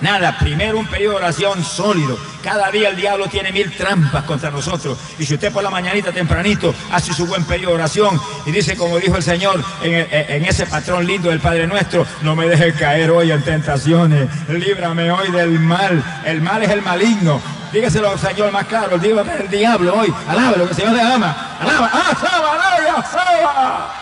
Nada, 0.00 0.36
primero 0.38 0.78
un 0.78 0.86
periodo 0.86 1.12
de 1.12 1.24
oración 1.24 1.64
sólido. 1.64 2.18
Cada 2.42 2.70
día 2.70 2.90
el 2.90 2.96
diablo 2.96 3.28
tiene 3.28 3.50
mil 3.50 3.74
trampas 3.74 4.24
contra 4.24 4.50
nosotros. 4.50 4.98
Y 5.18 5.24
si 5.24 5.34
usted 5.34 5.50
por 5.50 5.62
la 5.62 5.70
mañanita 5.70 6.12
tempranito 6.12 6.74
hace 6.92 7.14
su 7.14 7.26
buen 7.26 7.44
periodo 7.44 7.70
de 7.70 7.76
oración 7.76 8.20
y 8.44 8.50
dice, 8.50 8.76
como 8.76 8.98
dijo 8.98 9.16
el 9.16 9.22
Señor 9.22 9.64
en, 9.82 10.44
ese 10.44 10.66
patrón 10.66 11.06
lindo 11.06 11.30
del 11.30 11.40
Padre 11.40 11.66
nuestro, 11.66 12.06
no 12.22 12.36
me 12.36 12.46
deje 12.46 12.74
caer 12.74 13.10
hoy 13.10 13.32
en 13.32 13.42
tentaciones, 13.42 14.28
líbrame 14.48 15.10
hoy 15.10 15.30
del 15.30 15.58
mal. 15.58 16.02
El 16.26 16.42
mal 16.42 16.62
es 16.62 16.70
el 16.70 16.82
maligno. 16.82 17.40
Dígaselo 17.72 18.10
al 18.10 18.18
Señor 18.18 18.52
más 18.52 18.66
claro, 18.66 18.98
dígame 18.98 19.32
el 19.34 19.48
diablo 19.48 19.94
hoy. 19.94 20.12
Alaba 20.28 20.56
lo 20.56 20.64
que 20.64 20.70
el 20.70 20.76
Señor 20.76 20.92
le 20.92 21.02
ama. 21.02 21.56
Alaba, 21.60 21.90
¡ah, 21.92 22.16
saba, 22.20 22.52
alaba, 22.52 23.02
saba! 23.02 23.94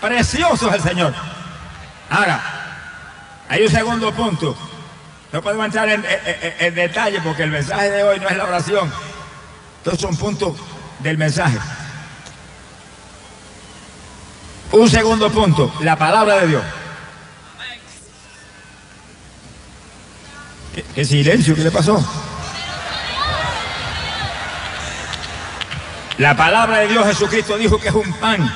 Precioso 0.00 0.68
es 0.68 0.74
el 0.74 0.82
Señor. 0.82 1.14
Ahora, 2.10 2.53
hay 3.48 3.62
un 3.62 3.70
segundo 3.70 4.12
punto. 4.12 4.56
No 5.32 5.42
podemos 5.42 5.66
entrar 5.66 5.88
en, 5.88 6.74
detalle 6.74 7.20
porque 7.20 7.42
el 7.42 7.50
mensaje 7.50 7.90
de 7.90 8.02
hoy 8.04 8.20
no 8.20 8.28
es 8.28 8.36
la 8.36 8.44
oración. 8.44 8.92
Estos 9.78 10.00
son 10.00 10.16
puntos 10.16 10.56
del 11.00 11.18
mensaje. 11.18 11.58
Un 14.72 14.88
segundo 14.88 15.30
punto, 15.30 15.72
la 15.80 15.96
palabra 15.96 16.36
de 16.36 16.46
Dios. 16.46 16.62
¿Qué, 20.94 21.04
silencio? 21.04 21.54
¿Qué 21.54 21.62
le 21.62 21.70
pasó? 21.70 22.04
La 26.18 26.36
palabra 26.36 26.78
de 26.78 26.88
Dios 26.88 27.04
Jesucristo 27.06 27.58
dijo 27.58 27.78
que 27.80 27.88
es 27.88 27.94
un 27.94 28.12
pan. 28.14 28.52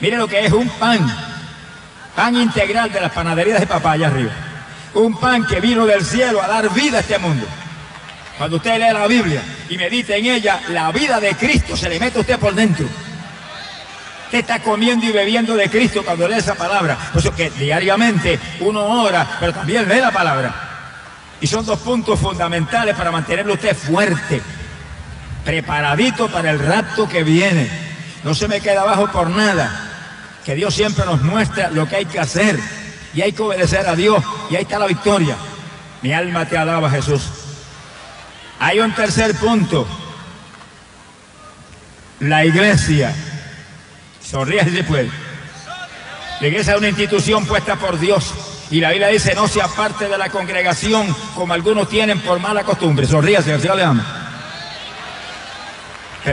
Mire 0.00 0.16
lo 0.16 0.28
que 0.28 0.44
es 0.44 0.52
un 0.52 0.68
pan 0.68 1.27
pan 2.18 2.34
integral 2.34 2.90
de 2.92 3.00
las 3.00 3.12
panaderías 3.12 3.60
de 3.60 3.66
papá 3.68 3.92
allá 3.92 4.08
arriba. 4.08 4.32
Un 4.94 5.16
pan 5.20 5.46
que 5.46 5.60
vino 5.60 5.86
del 5.86 6.04
cielo 6.04 6.42
a 6.42 6.48
dar 6.48 6.68
vida 6.74 6.96
a 6.96 7.00
este 7.00 7.16
mundo. 7.16 7.46
Cuando 8.36 8.56
usted 8.56 8.76
lee 8.76 8.92
la 8.92 9.06
Biblia 9.06 9.40
y 9.68 9.76
medita 9.76 10.16
en 10.16 10.26
ella, 10.26 10.60
la 10.70 10.90
vida 10.90 11.20
de 11.20 11.36
Cristo 11.36 11.76
se 11.76 11.88
le 11.88 12.00
mete 12.00 12.18
a 12.18 12.22
usted 12.22 12.36
por 12.40 12.56
dentro. 12.56 12.86
Usted 14.24 14.38
está 14.40 14.58
comiendo 14.58 15.06
y 15.06 15.12
bebiendo 15.12 15.54
de 15.54 15.70
Cristo 15.70 16.04
cuando 16.04 16.26
lee 16.26 16.38
esa 16.38 16.56
palabra. 16.56 16.98
Por 17.12 17.20
eso 17.20 17.32
que 17.32 17.50
diariamente 17.50 18.40
uno 18.62 18.80
ora, 18.80 19.24
pero 19.38 19.52
también 19.52 19.88
lee 19.88 20.00
la 20.00 20.10
palabra. 20.10 20.52
Y 21.40 21.46
son 21.46 21.64
dos 21.64 21.78
puntos 21.78 22.18
fundamentales 22.18 22.96
para 22.96 23.12
mantenerlo 23.12 23.54
usted 23.54 23.76
fuerte, 23.76 24.42
preparadito 25.44 26.26
para 26.26 26.50
el 26.50 26.58
rapto 26.58 27.08
que 27.08 27.22
viene. 27.22 27.70
No 28.24 28.34
se 28.34 28.48
me 28.48 28.60
queda 28.60 28.80
abajo 28.80 29.06
por 29.12 29.30
nada 29.30 29.87
que 30.48 30.54
Dios 30.54 30.74
siempre 30.74 31.04
nos 31.04 31.20
muestra 31.20 31.68
lo 31.68 31.86
que 31.86 31.96
hay 31.96 32.06
que 32.06 32.18
hacer 32.18 32.58
y 33.12 33.20
hay 33.20 33.32
que 33.32 33.42
obedecer 33.42 33.86
a 33.86 33.94
Dios 33.94 34.24
y 34.48 34.56
ahí 34.56 34.62
está 34.62 34.78
la 34.78 34.86
victoria. 34.86 35.36
Mi 36.00 36.14
alma 36.14 36.46
te 36.46 36.56
alaba 36.56 36.88
Jesús. 36.88 37.20
Hay 38.58 38.80
un 38.80 38.94
tercer 38.94 39.34
punto. 39.34 39.86
La 42.20 42.46
iglesia. 42.46 43.14
Sonríe 44.24 44.64
si 44.64 44.70
se 44.70 44.84
puede. 44.84 45.10
La 46.40 46.46
iglesia 46.46 46.72
es 46.72 46.78
una 46.78 46.88
institución 46.88 47.44
puesta 47.44 47.76
por 47.76 48.00
Dios. 48.00 48.32
Y 48.70 48.80
la 48.80 48.88
Biblia 48.88 49.08
dice, 49.08 49.34
no 49.34 49.48
sea 49.48 49.68
parte 49.68 50.08
de 50.08 50.16
la 50.16 50.30
congregación 50.30 51.14
como 51.34 51.52
algunos 51.52 51.90
tienen 51.90 52.20
por 52.20 52.40
mala 52.40 52.64
costumbre. 52.64 53.06
Sonríase, 53.06 53.52
el 53.52 53.60
Señor 53.60 53.76
le 53.76 53.84
ama. 53.84 54.17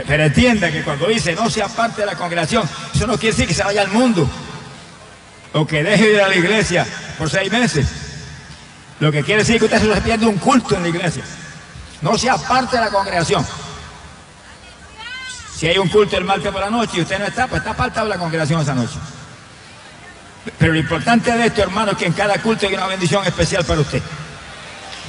Pero 0.06 0.24
entienda 0.24 0.70
que 0.70 0.82
cuando 0.82 1.06
dice 1.06 1.34
no 1.34 1.48
sea 1.48 1.68
parte 1.68 2.02
de 2.02 2.06
la 2.06 2.16
congregación, 2.16 2.68
eso 2.94 3.06
no 3.06 3.18
quiere 3.18 3.34
decir 3.34 3.48
que 3.48 3.54
se 3.54 3.62
vaya 3.62 3.82
al 3.82 3.88
mundo 3.88 4.28
o 5.52 5.66
que 5.66 5.82
deje 5.82 6.04
de 6.04 6.12
ir 6.14 6.20
a 6.20 6.28
la 6.28 6.36
iglesia 6.36 6.86
por 7.18 7.30
seis 7.30 7.50
meses. 7.50 7.86
Lo 9.00 9.12
que 9.12 9.22
quiere 9.22 9.42
decir 9.42 9.58
que 9.58 9.66
usted 9.66 9.94
se 9.94 10.00
pierde 10.00 10.26
un 10.26 10.38
culto 10.38 10.74
en 10.74 10.82
la 10.82 10.88
iglesia. 10.88 11.22
No 12.02 12.16
sea 12.18 12.36
parte 12.36 12.76
de 12.76 12.84
la 12.84 12.90
congregación. 12.90 13.46
Si 15.56 15.66
hay 15.66 15.78
un 15.78 15.88
culto 15.88 16.16
el 16.16 16.24
martes 16.24 16.52
por 16.52 16.60
la 16.60 16.70
noche 16.70 16.98
y 16.98 17.00
usted 17.00 17.18
no 17.18 17.26
está, 17.26 17.46
pues 17.46 17.60
está 17.60 17.70
apartado 17.70 18.06
de 18.06 18.14
la 18.14 18.18
congregación 18.18 18.60
esa 18.60 18.74
noche. 18.74 18.96
Pero 20.58 20.72
lo 20.72 20.78
importante 20.78 21.32
de 21.32 21.46
esto, 21.46 21.62
hermano, 21.62 21.92
es 21.92 21.98
que 21.98 22.06
en 22.06 22.12
cada 22.12 22.40
culto 22.40 22.66
hay 22.66 22.74
una 22.74 22.86
bendición 22.86 23.24
especial 23.26 23.64
para 23.64 23.80
usted. 23.80 24.02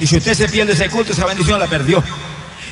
Y 0.00 0.06
si 0.06 0.16
usted 0.16 0.34
se 0.34 0.48
pierde 0.48 0.72
ese 0.72 0.88
culto, 0.88 1.12
esa 1.12 1.26
bendición 1.26 1.58
la 1.58 1.66
perdió. 1.66 2.02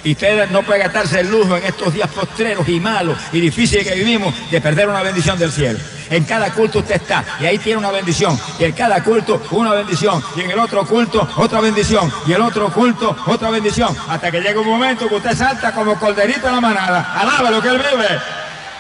Y 0.07 0.13
usted 0.13 0.49
no 0.51 0.63
puede 0.63 0.79
gastarse 0.79 1.19
el 1.19 1.29
lujo 1.29 1.57
en 1.57 1.65
estos 1.65 1.93
días 1.93 2.09
postreros 2.09 2.69
y 2.69 2.79
malos 2.79 3.19
y 3.33 3.41
difíciles 3.41 3.85
que 3.85 3.97
vivimos 3.97 4.33
de 4.53 4.61
perder 4.61 4.89
una 4.89 5.03
bendición 5.03 5.37
del 5.37 5.51
cielo. 5.51 5.81
En 6.09 6.23
cada 6.23 6.53
culto 6.53 6.79
usted 6.79 6.95
está 6.95 7.25
y 7.41 7.47
ahí 7.47 7.59
tiene 7.59 7.79
una 7.79 7.91
bendición. 7.91 8.39
Y 8.61 8.65
en 8.67 8.73
cada 8.73 9.03
culto 9.03 9.43
una 9.51 9.73
bendición. 9.73 10.23
Y 10.37 10.43
en 10.43 10.53
el 10.53 10.61
otro 10.61 10.87
culto 10.87 11.29
otra 11.35 11.61
bendición. 11.61 12.13
Y 12.25 12.33
el 12.33 12.41
otro 12.41 12.73
culto 12.73 13.17
otra 13.27 13.51
bendición. 13.51 13.97
Hasta 14.09 14.31
que 14.31 14.41
llega 14.41 14.61
un 14.61 14.69
momento 14.69 15.09
que 15.09 15.17
usted 15.17 15.37
salta 15.37 15.73
como 15.73 15.99
corderito 15.99 16.47
en 16.47 16.55
la 16.55 16.61
manada. 16.61 17.13
Alaba 17.13 17.51
lo 17.51 17.61
que 17.61 17.69
él 17.71 17.79
vive. 17.79 18.21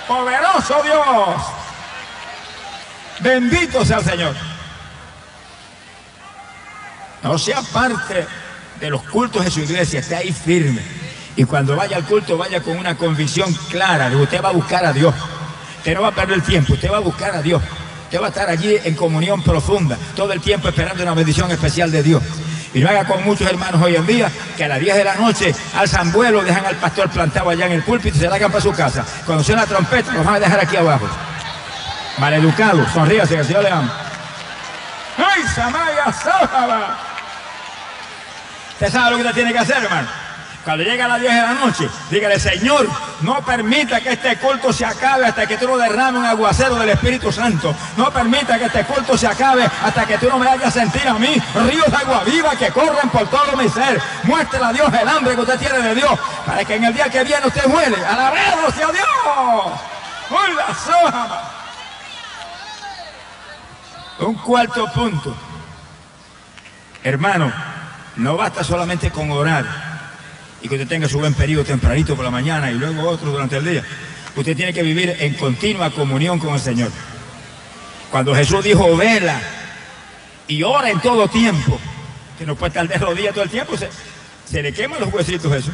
Poderoso 0.06 0.80
Dios. 0.85 1.42
Bendito 3.18 3.85
sea 3.85 3.99
el 3.99 4.04
Señor. 4.04 4.37
No 7.25 7.37
sea 7.37 7.62
parte 7.62 8.28
de 8.78 8.90
los 8.90 9.02
cultos 9.02 9.45
de 9.45 9.50
su 9.50 9.59
iglesia, 9.59 9.99
esté 9.99 10.14
ahí 10.14 10.33
firme. 10.33 11.06
Y 11.37 11.45
cuando 11.45 11.76
vaya 11.76 11.99
al 11.99 12.05
culto, 12.05 12.38
vaya 12.38 12.62
con 12.62 12.78
una 12.78 12.97
convicción 12.97 13.52
clara 13.71 14.09
de 14.09 14.16
que 14.16 14.23
usted 14.23 14.43
va 14.43 14.49
a 14.49 14.52
buscar 14.52 14.85
a 14.87 14.93
Dios. 14.93 15.14
Usted 15.78 15.95
no 15.95 16.02
va 16.02 16.09
a 16.09 16.12
perder 16.12 16.37
el 16.37 16.43
tiempo, 16.43 16.73
usted 16.73 16.90
va 16.90 16.97
a 16.97 17.00
buscar 17.00 17.35
a 17.37 17.43
Dios. 17.43 17.62
Usted 18.05 18.21
va 18.21 18.26
a 18.26 18.28
estar 18.31 18.49
allí 18.49 18.76
en 18.83 18.95
comunión 18.95 19.43
profunda, 19.43 19.99
todo 20.14 20.33
el 20.33 20.40
tiempo 20.40 20.69
esperando 20.69 21.02
una 21.02 21.14
bendición 21.14 21.50
especial 21.50 21.90
de 21.93 22.02
Dios. 22.02 22.23
Y 22.73 22.81
no 22.81 22.88
haga 22.88 23.05
con 23.05 23.23
muchos 23.25 23.49
hermanos 23.49 23.83
hoy 23.83 23.97
en 23.97 24.07
día 24.07 24.31
que 24.57 24.64
a 24.64 24.69
las 24.69 24.81
10 24.81 24.97
de 24.97 25.05
la 25.05 25.14
noche 25.14 25.55
alzan 25.75 26.12
vuelo, 26.12 26.43
dejan 26.43 26.64
al 26.64 26.76
pastor 26.76 27.11
plantado 27.11 27.50
allá 27.50 27.66
en 27.66 27.73
el 27.73 27.83
púlpito 27.83 28.16
y 28.16 28.21
se 28.21 28.28
largan 28.28 28.50
para 28.50 28.62
su 28.62 28.73
casa. 28.73 29.05
Cuando 29.25 29.45
suena 29.45 29.62
la 29.62 29.66
trompeta, 29.69 30.12
los 30.12 30.25
van 30.25 30.37
a 30.37 30.40
dejar 30.40 30.61
aquí 30.61 30.76
abajo. 30.76 31.07
Maleducado, 32.19 32.87
sonríase 32.93 33.35
que 33.35 33.40
el 33.40 33.47
Señor 33.47 33.62
le 33.62 33.71
ama. 33.71 33.93
¡Ay, 35.19 35.43
Samaya 35.55 36.12
Sábaba! 36.12 36.99
Usted 38.73 38.93
sabe 38.93 39.11
lo 39.11 39.16
que 39.16 39.23
usted 39.23 39.35
tiene 39.35 39.52
que 39.52 39.59
hacer, 39.59 39.83
hermano. 39.83 40.25
Cuando 40.66 40.82
llega 40.82 41.04
a 41.04 41.08
las 41.08 41.20
10 41.20 41.32
de 41.32 41.42
la 41.42 41.54
noche, 41.54 41.88
dígale, 42.11 42.40
Señor, 42.40 42.88
no 43.20 43.40
permita 43.42 44.00
que 44.00 44.14
este 44.14 44.37
culto 44.38 44.73
se 44.73 44.85
acabe 44.85 45.25
hasta 45.25 45.46
que 45.46 45.56
tú 45.58 45.68
no 45.68 45.76
derrames 45.76 46.18
un 46.18 46.26
aguacero 46.26 46.75
del 46.75 46.88
Espíritu 46.88 47.30
Santo. 47.30 47.73
No 47.96 48.11
permita 48.11 48.58
que 48.58 48.64
este 48.64 48.82
culto 48.82 49.16
se 49.16 49.28
acabe 49.28 49.64
hasta 49.64 50.04
que 50.04 50.18
tú 50.18 50.28
no 50.28 50.40
me 50.40 50.49
hagas 50.49 50.75
sentir 50.75 51.06
a 51.06 51.14
mí 51.14 51.40
ríos 51.70 51.88
de 51.88 51.96
agua 51.96 52.25
viva 52.25 52.56
que 52.56 52.73
corren 52.73 53.08
por 53.11 53.28
todo 53.28 53.56
mi 53.56 53.68
ser. 53.68 54.02
Muéstrele 54.25 54.64
a 54.64 54.73
Dios 54.73 54.92
el 54.92 55.08
hambre 55.08 55.37
que 55.37 55.40
usted 55.42 55.56
tiene 55.56 55.78
de 55.78 55.94
Dios, 55.94 56.18
para 56.44 56.64
que 56.64 56.75
en 56.75 56.82
el 56.82 56.92
día 56.92 57.08
que 57.11 57.23
viene 57.23 57.46
usted 57.46 57.66
muere. 57.68 58.04
¡Alabado 58.04 58.73
sea 58.73 58.88
Dios! 58.90 59.06
¡Hola, 60.30 60.66
soja! 60.85 61.42
Un 64.18 64.35
cuarto 64.35 64.92
punto. 64.92 65.32
Hermano, 67.04 67.52
no 68.16 68.37
basta 68.37 68.64
solamente 68.64 69.12
con 69.12 69.30
orar 69.30 69.96
y 70.63 70.69
que 70.69 70.75
usted 70.75 70.89
tenga 70.89 71.09
su 71.09 71.19
buen 71.19 71.35
periodo 71.35 71.65
tempranito 71.65 72.15
por 72.15 72.25
la 72.25 72.31
mañana 72.31 72.71
y 72.71 72.75
luego 72.75 73.09
otro 73.09 73.31
durante 73.31 73.57
el 73.57 73.65
día. 73.65 73.85
Usted 74.35 74.57
tiene 74.57 74.73
que 74.73 74.83
vivir 74.83 75.17
en 75.19 75.35
continua 75.35 75.91
comunión 75.91 76.39
con 76.39 76.55
el 76.55 76.61
Señor. 76.61 76.91
Cuando 78.11 78.35
Jesús 78.35 78.65
dijo, 78.65 78.97
vela 78.97 79.41
y 80.47 80.63
ora 80.63 80.91
en 80.91 81.01
todo 81.01 81.29
tiempo, 81.29 81.79
que 82.39 82.47
no 82.47 82.55
puede 82.55 82.69
estar 82.69 82.89
de 82.89 82.99
rodillas 82.99 83.35
todo 83.35 83.45
el 83.45 83.51
tiempo, 83.51 83.77
se, 83.77 83.89
se 84.49 84.63
le 84.63 84.73
queman 84.73 85.01
los 85.01 85.13
huesitos 85.13 85.53
eso. 85.53 85.73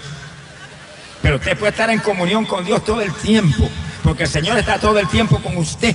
Pero 1.21 1.37
usted 1.37 1.57
puede 1.57 1.71
estar 1.71 1.91
en 1.91 2.01
comunión 2.01 2.45
con 2.45 2.65
Dios 2.65 2.85
todo 2.85 3.01
el 3.01 3.13
tiempo, 3.15 3.69
porque 4.03 4.25
el 4.25 4.29
Señor 4.29 4.59
está 4.59 4.79
todo 4.79 4.99
el 4.99 5.09
tiempo 5.09 5.41
con 5.41 5.57
usted 5.57 5.95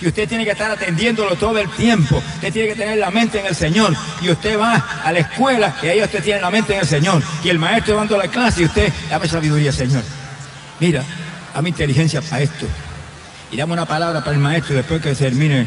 y 0.00 0.08
usted 0.08 0.28
tiene 0.28 0.44
que 0.44 0.50
estar 0.50 0.70
atendiéndolo 0.70 1.36
todo 1.36 1.58
el 1.58 1.68
tiempo. 1.70 2.22
Usted 2.36 2.52
tiene 2.52 2.68
que 2.68 2.74
tener 2.74 2.98
la 2.98 3.10
mente 3.10 3.40
en 3.40 3.46
el 3.46 3.54
Señor. 3.54 3.94
Y 4.20 4.30
usted 4.30 4.58
va 4.58 4.74
a 5.04 5.12
la 5.12 5.20
escuela 5.20 5.74
y 5.82 5.86
ahí 5.86 6.02
usted 6.02 6.22
tiene 6.22 6.40
la 6.40 6.50
mente 6.50 6.74
en 6.74 6.80
el 6.80 6.86
Señor. 6.86 7.22
Y 7.42 7.48
el 7.48 7.58
maestro 7.58 7.96
dando 7.96 8.16
la 8.16 8.28
clase 8.28 8.62
y 8.62 8.64
usted 8.66 8.92
dame 9.08 9.28
sabiduría, 9.28 9.72
Señor. 9.72 10.02
Mira, 10.80 11.02
dame 11.54 11.70
inteligencia 11.70 12.20
para 12.20 12.42
esto. 12.42 12.66
Y 13.50 13.56
dame 13.56 13.72
una 13.72 13.86
palabra 13.86 14.20
para 14.20 14.32
el 14.32 14.42
maestro 14.42 14.74
después 14.74 15.00
que 15.00 15.14
termine 15.14 15.66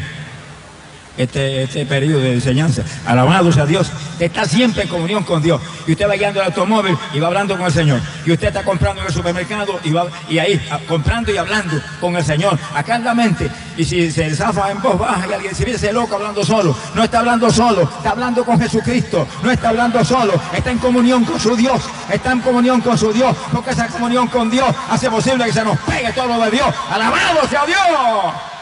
este, 1.18 1.64
este 1.64 1.86
periodo 1.86 2.22
de 2.22 2.34
enseñanza. 2.34 2.84
Alabado 3.06 3.52
sea 3.52 3.66
Dios. 3.66 3.92
está 4.20 4.46
siempre 4.46 4.84
en 4.84 4.90
comunión 4.90 5.24
con 5.24 5.42
Dios. 5.42 5.62
Y 5.86 5.92
usted 5.92 6.08
va 6.08 6.16
guiando 6.16 6.40
el 6.42 6.48
automóvil 6.48 6.98
y 7.14 7.20
va 7.20 7.28
hablando 7.28 7.58
con 7.58 7.66
el 7.66 7.72
Señor. 7.72 8.02
Y 8.26 8.32
usted 8.32 8.48
está 8.48 8.64
comprando 8.64 9.02
en 9.02 9.08
el 9.08 9.14
supermercado 9.14 9.80
y 9.84 9.92
va 9.92 10.08
y 10.30 10.40
ahí 10.40 10.62
comprando 10.88 11.32
y 11.32 11.38
hablando 11.38 11.82
con 12.00 12.16
el 12.16 12.24
Señor. 12.24 12.58
Acá 12.76 12.96
en 12.96 13.04
la 13.04 13.14
mente. 13.14 13.50
Y 13.78 13.86
si 13.86 14.12
se 14.12 14.36
zafa 14.36 14.72
en 14.72 14.82
voz 14.82 14.98
baja 14.98 15.28
y 15.28 15.34
alguien 15.34 15.56
se 15.56 15.66
viene 15.66 15.94
loco 15.94 16.16
hablando 16.16 16.44
solo, 16.44 16.76
no 16.96 17.04
está 17.04 17.20
hablando 17.20 17.50
solo, 17.52 17.84
está 17.84 18.12
hablando 18.12 18.44
con 18.44 18.60
Jesucristo. 18.60 19.28
No 19.44 19.52
está 19.52 19.70
hablando 19.70 20.04
solo, 20.04 20.34
está 20.56 20.72
en 20.72 20.80
comunión 20.80 21.24
con 21.26 21.40
su 21.40 21.56
Dios. 21.56 21.82
Está 22.12 22.32
en 22.32 22.42
comunión 22.42 22.82
con 22.82 22.98
su 22.98 23.12
Dios. 23.14 23.36
Porque 23.52 23.72
esa 23.72 23.88
comunión 23.88 24.28
con 24.28 24.50
Dios 24.50 24.74
hace 24.90 25.10
posible 25.10 25.46
que 25.46 25.54
se 25.54 25.64
nos 25.64 25.78
pegue 25.80 26.12
todo 26.14 26.28
lo 26.28 26.44
de 26.46 26.52
Dios. 26.52 26.68
Alabado 26.92 27.48
sea 27.48 27.66
Dios. 27.66 28.57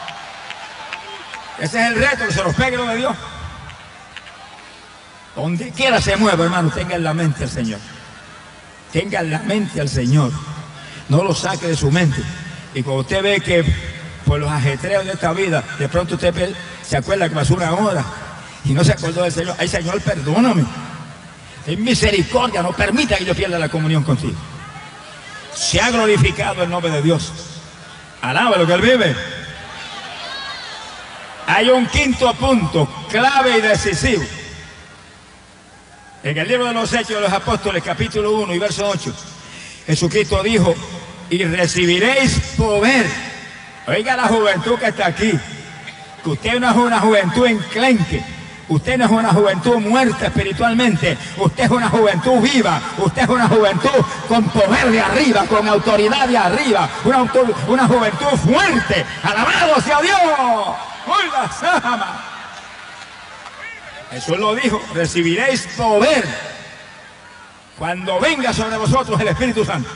Ese 1.58 1.80
es 1.80 1.86
el 1.92 1.94
reto, 1.96 2.26
que 2.26 2.32
se 2.32 2.42
los 2.42 2.54
pegue 2.54 2.76
lo 2.76 2.86
de 2.86 2.96
Dios. 2.96 3.16
Donde 5.34 5.70
quiera 5.70 6.00
se 6.00 6.16
mueva, 6.16 6.44
hermano, 6.44 6.70
tenga 6.70 6.96
en 6.96 7.04
la 7.04 7.14
mente 7.14 7.44
al 7.44 7.50
Señor. 7.50 7.78
Tenga 8.92 9.20
en 9.20 9.30
la 9.30 9.38
mente 9.40 9.80
al 9.80 9.88
Señor. 9.88 10.32
No 11.08 11.22
lo 11.22 11.34
saque 11.34 11.68
de 11.68 11.76
su 11.76 11.90
mente. 11.90 12.22
Y 12.74 12.82
cuando 12.82 13.02
usted 13.02 13.22
ve 13.22 13.40
que 13.40 13.64
por 14.24 14.40
los 14.40 14.50
ajetreos 14.50 15.04
de 15.04 15.12
esta 15.12 15.32
vida, 15.32 15.62
de 15.78 15.88
pronto 15.88 16.14
usted 16.14 16.54
se 16.82 16.96
acuerda 16.96 17.28
que 17.28 17.34
pasó 17.34 17.54
una 17.54 17.72
hora 17.72 18.04
y 18.64 18.72
no 18.72 18.82
se 18.82 18.92
acordó 18.92 19.22
del 19.22 19.32
Señor. 19.32 19.56
Ay, 19.58 19.68
Señor, 19.68 20.00
perdóname. 20.00 20.64
En 21.66 21.84
misericordia, 21.84 22.62
no 22.62 22.72
permita 22.72 23.16
que 23.16 23.24
yo 23.24 23.34
pierda 23.34 23.58
la 23.58 23.68
comunión 23.68 24.02
contigo. 24.02 24.36
Se 25.54 25.80
ha 25.80 25.90
glorificado 25.90 26.62
el 26.62 26.70
nombre 26.70 26.90
de 26.90 27.02
Dios. 27.02 27.32
Alaba 28.22 28.56
lo 28.56 28.66
que 28.66 28.72
Él 28.74 28.80
vive. 28.80 29.16
Hay 31.46 31.68
un 31.68 31.86
quinto 31.86 32.34
punto, 32.34 32.88
clave 33.08 33.58
y 33.58 33.60
decisivo. 33.60 34.24
En 36.24 36.36
el 36.36 36.48
libro 36.48 36.66
de 36.66 36.72
los 36.72 36.92
Hechos 36.92 37.10
de 37.10 37.20
los 37.20 37.32
Apóstoles, 37.32 37.84
capítulo 37.84 38.32
1 38.32 38.52
y 38.52 38.58
verso 38.58 38.88
8, 38.88 39.14
Jesucristo 39.86 40.42
dijo, 40.42 40.74
y 41.30 41.44
recibiréis 41.44 42.54
poder. 42.56 43.06
Oiga 43.86 44.16
la 44.16 44.26
juventud 44.26 44.76
que 44.76 44.86
está 44.86 45.06
aquí, 45.06 45.38
usted 46.24 46.58
no 46.58 46.68
es 46.68 46.76
una 46.76 46.98
juventud 46.98 47.46
enclenque, 47.46 48.24
usted 48.68 48.98
no 48.98 49.04
es 49.04 49.10
una 49.12 49.28
juventud 49.28 49.76
muerta 49.76 50.26
espiritualmente, 50.26 51.16
usted 51.36 51.62
es 51.62 51.70
una 51.70 51.88
juventud 51.88 52.40
viva, 52.40 52.80
usted 52.98 53.22
es 53.22 53.28
una 53.28 53.46
juventud 53.46 54.04
con 54.26 54.42
poder 54.48 54.90
de 54.90 55.00
arriba, 55.00 55.44
con 55.44 55.68
autoridad 55.68 56.26
de 56.26 56.38
arriba, 56.38 56.88
una, 57.04 57.30
una 57.68 57.86
juventud 57.86 58.36
fuerte, 58.44 59.04
alabado 59.22 59.80
sea 59.80 60.00
Dios. 60.00 60.95
Jesús 64.10 64.38
lo 64.38 64.54
dijo, 64.54 64.80
recibiréis 64.94 65.66
poder 65.76 66.24
cuando 67.78 68.18
venga 68.20 68.52
sobre 68.52 68.76
vosotros 68.76 69.20
el 69.20 69.28
Espíritu 69.28 69.64
Santo. 69.64 69.90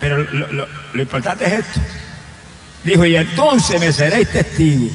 Pero 0.00 0.18
lo, 0.18 0.66
importante 1.00 1.46
es 1.46 1.52
esto. 1.52 1.80
Dijo, 2.84 3.04
y 3.04 3.16
entonces 3.16 3.80
me 3.80 3.92
seréis 3.92 4.30
testigo. 4.30 4.90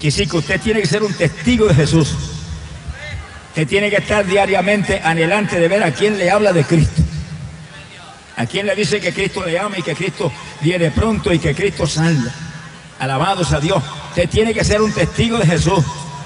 Que 0.00 0.10
sí, 0.10 0.26
que 0.26 0.36
usted 0.36 0.60
tiene 0.60 0.80
que 0.80 0.86
ser 0.86 1.02
un 1.02 1.12
testigo 1.12 1.66
de 1.66 1.74
Jesús. 1.74 2.14
Usted 3.48 3.66
tiene 3.66 3.90
que 3.90 3.96
estar 3.96 4.24
diariamente 4.24 5.00
anhelante 5.02 5.58
de 5.58 5.68
ver 5.68 5.82
a 5.82 5.92
quién 5.92 6.16
le 6.16 6.30
habla 6.30 6.52
de 6.52 6.64
Cristo. 6.64 7.02
A 8.36 8.46
quién 8.46 8.66
le 8.66 8.76
dice 8.76 9.00
que 9.00 9.12
Cristo 9.12 9.44
le 9.44 9.58
ama 9.58 9.76
y 9.78 9.82
que 9.82 9.96
Cristo 9.96 10.32
viene 10.60 10.92
pronto 10.92 11.32
y 11.32 11.40
que 11.40 11.54
Cristo 11.54 11.86
salga. 11.86 12.32
Alabados 12.98 13.52
a 13.52 13.60
Dios. 13.60 13.82
Usted 14.10 14.28
tiene 14.28 14.54
que 14.54 14.64
ser 14.64 14.82
un 14.82 14.92
testigo 14.92 15.38
de 15.38 15.46
Jesús. 15.46 15.84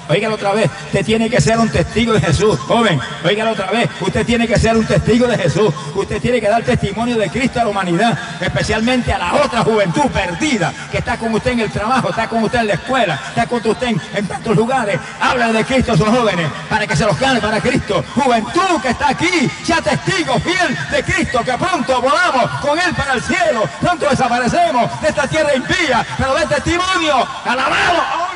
Óigalo 0.09 0.35
otra 0.35 0.53
vez, 0.53 0.71
usted 0.87 1.05
tiene 1.05 1.31
que 1.31 1.41
ser 1.41 1.59
un 1.59 1.69
testigo 1.69 2.13
de 2.13 2.21
Jesús. 2.21 2.59
Joven, 2.61 3.01
óigalo 3.25 3.53
otra 3.53 3.71
vez, 3.71 3.89
usted 4.01 4.27
tiene 4.27 4.47
que 4.49 4.59
ser 4.59 4.77
un 4.77 4.85
testigo 4.85 5.27
de 5.27 5.39
Jesús. 5.39 5.73
Usted 5.95 6.21
tiene 6.21 6.41
que 6.41 6.49
dar 6.49 6.63
testimonio 6.63 7.17
de 7.17 7.31
Cristo 7.31 7.61
a 7.61 7.65
la 7.65 7.71
humanidad, 7.71 8.19
especialmente 8.41 9.13
a 9.13 9.19
la 9.19 9.35
otra 9.35 9.63
juventud 9.63 10.11
perdida 10.13 10.73
que 10.91 10.99
está 10.99 11.17
con 11.17 11.33
usted 11.35 11.53
en 11.53 11.61
el 11.61 11.71
trabajo, 11.71 12.11
está 12.11 12.29
con 12.29 12.43
usted 12.43 12.61
en 12.61 12.67
la 12.69 12.75
escuela, 12.75 13.21
está 13.29 13.47
con 13.47 13.67
usted 13.67 13.87
en, 14.15 14.27
tantos 14.27 14.57
lugares. 14.57 14.99
Habla 15.21 15.53
de 15.53 15.65
Cristo 15.65 15.93
a 15.93 15.95
esos 15.95 16.09
jóvenes 16.09 16.51
para 16.69 16.87
que 16.87 16.97
se 16.97 17.05
los 17.05 17.19
gane 17.19 17.41
para 17.41 17.61
Cristo. 17.61 18.05
Juventud 18.15 18.81
que 18.83 18.89
está 18.89 19.09
aquí, 19.11 19.51
sea 19.65 19.81
testigo 19.81 20.39
fiel 20.41 20.77
de 20.91 21.03
Cristo, 21.03 21.41
que 21.45 21.53
pronto 21.53 22.01
volamos 22.01 22.51
con 22.61 22.79
Él 22.79 22.95
para 22.95 23.15
el 23.15 23.23
cielo, 23.23 23.69
pronto 23.81 24.09
desaparecemos 24.09 25.01
de 25.01 25.09
esta 25.09 25.27
tierra 25.27 25.55
impía, 25.55 26.05
pero 26.17 26.35
de 26.35 26.47
testimonio, 26.47 27.27
alabado 27.45 28.32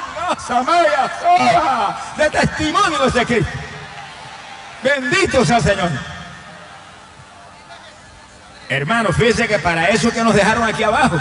de 2.16 2.30
testimonio 2.30 2.98
de 2.98 3.08
ese 3.08 3.26
Cristo. 3.26 3.52
Bendito 4.82 5.44
sea 5.44 5.56
el 5.58 5.62
Señor. 5.62 5.90
Hermano, 8.68 9.12
fíjense 9.12 9.46
que 9.46 9.58
para 9.58 9.86
eso 9.88 10.10
que 10.10 10.22
nos 10.22 10.34
dejaron 10.34 10.64
aquí 10.64 10.82
abajo. 10.82 11.18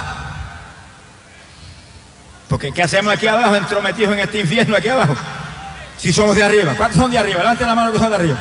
Porque 2.49 2.71
¿qué 2.71 2.83
hacemos 2.83 3.13
aquí 3.13 3.27
abajo, 3.27 3.55
entrometidos 3.55 4.13
en 4.13 4.19
este 4.19 4.39
infierno 4.39 4.75
aquí 4.75 4.89
abajo? 4.89 5.15
Si 5.97 6.13
somos 6.13 6.35
de 6.35 6.43
arriba. 6.43 6.73
¿Cuántos 6.75 6.99
son 6.99 7.11
de 7.11 7.17
arriba? 7.17 7.39
Levanten 7.39 7.67
la 7.67 7.75
mano 7.75 7.91
que 7.91 7.99
son 7.99 8.09
de 8.09 8.15
arriba. 8.15 8.37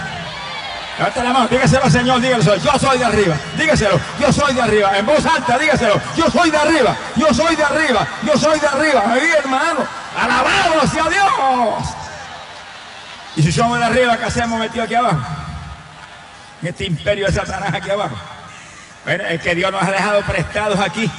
Levante 0.99 1.25
la 1.25 1.33
mano, 1.33 1.49
dígaselo 1.49 1.85
al 1.85 1.91
Señor, 1.91 2.21
dígaselo. 2.21 2.57
Yo 2.57 2.79
soy 2.79 2.99
de 2.99 3.05
arriba, 3.05 3.37
dígaselo. 3.59 4.01
Yo 4.21 4.33
soy 4.33 4.55
de 4.55 4.63
arriba. 4.63 4.97
En 4.97 5.07
voz 5.07 5.27
alta, 5.27 5.59
dígaselo. 5.59 6.01
Yo 6.17 6.31
soy 6.31 6.51
de 6.51 6.57
arriba, 6.57 6.97
yo 7.17 7.35
soy 7.35 7.57
de 7.57 7.65
arriba, 7.65 8.07
yo 8.23 8.39
soy 8.39 8.61
de 8.61 8.67
arriba. 8.67 9.03
Ahí, 9.07 9.31
hermano. 9.39 10.04
Alabado 10.17 10.87
sea 10.87 11.09
Dios. 11.09 11.89
Y 13.37 13.43
si 13.43 13.53
somos 13.53 13.79
de 13.79 13.85
arriba, 13.85 14.17
¿qué 14.17 14.25
hacemos 14.25 14.59
metido 14.59 14.85
aquí 14.85 14.95
abajo? 14.95 15.21
En 16.63 16.69
este 16.69 16.85
imperio 16.85 17.27
de 17.27 17.33
Satanás 17.33 17.75
aquí 17.75 17.91
abajo. 17.91 18.17
Bueno, 19.05 19.25
es 19.25 19.41
que 19.41 19.55
Dios 19.55 19.71
nos 19.73 19.83
ha 19.83 19.91
dejado 19.91 20.23
prestados 20.23 20.79
aquí. 20.79 21.11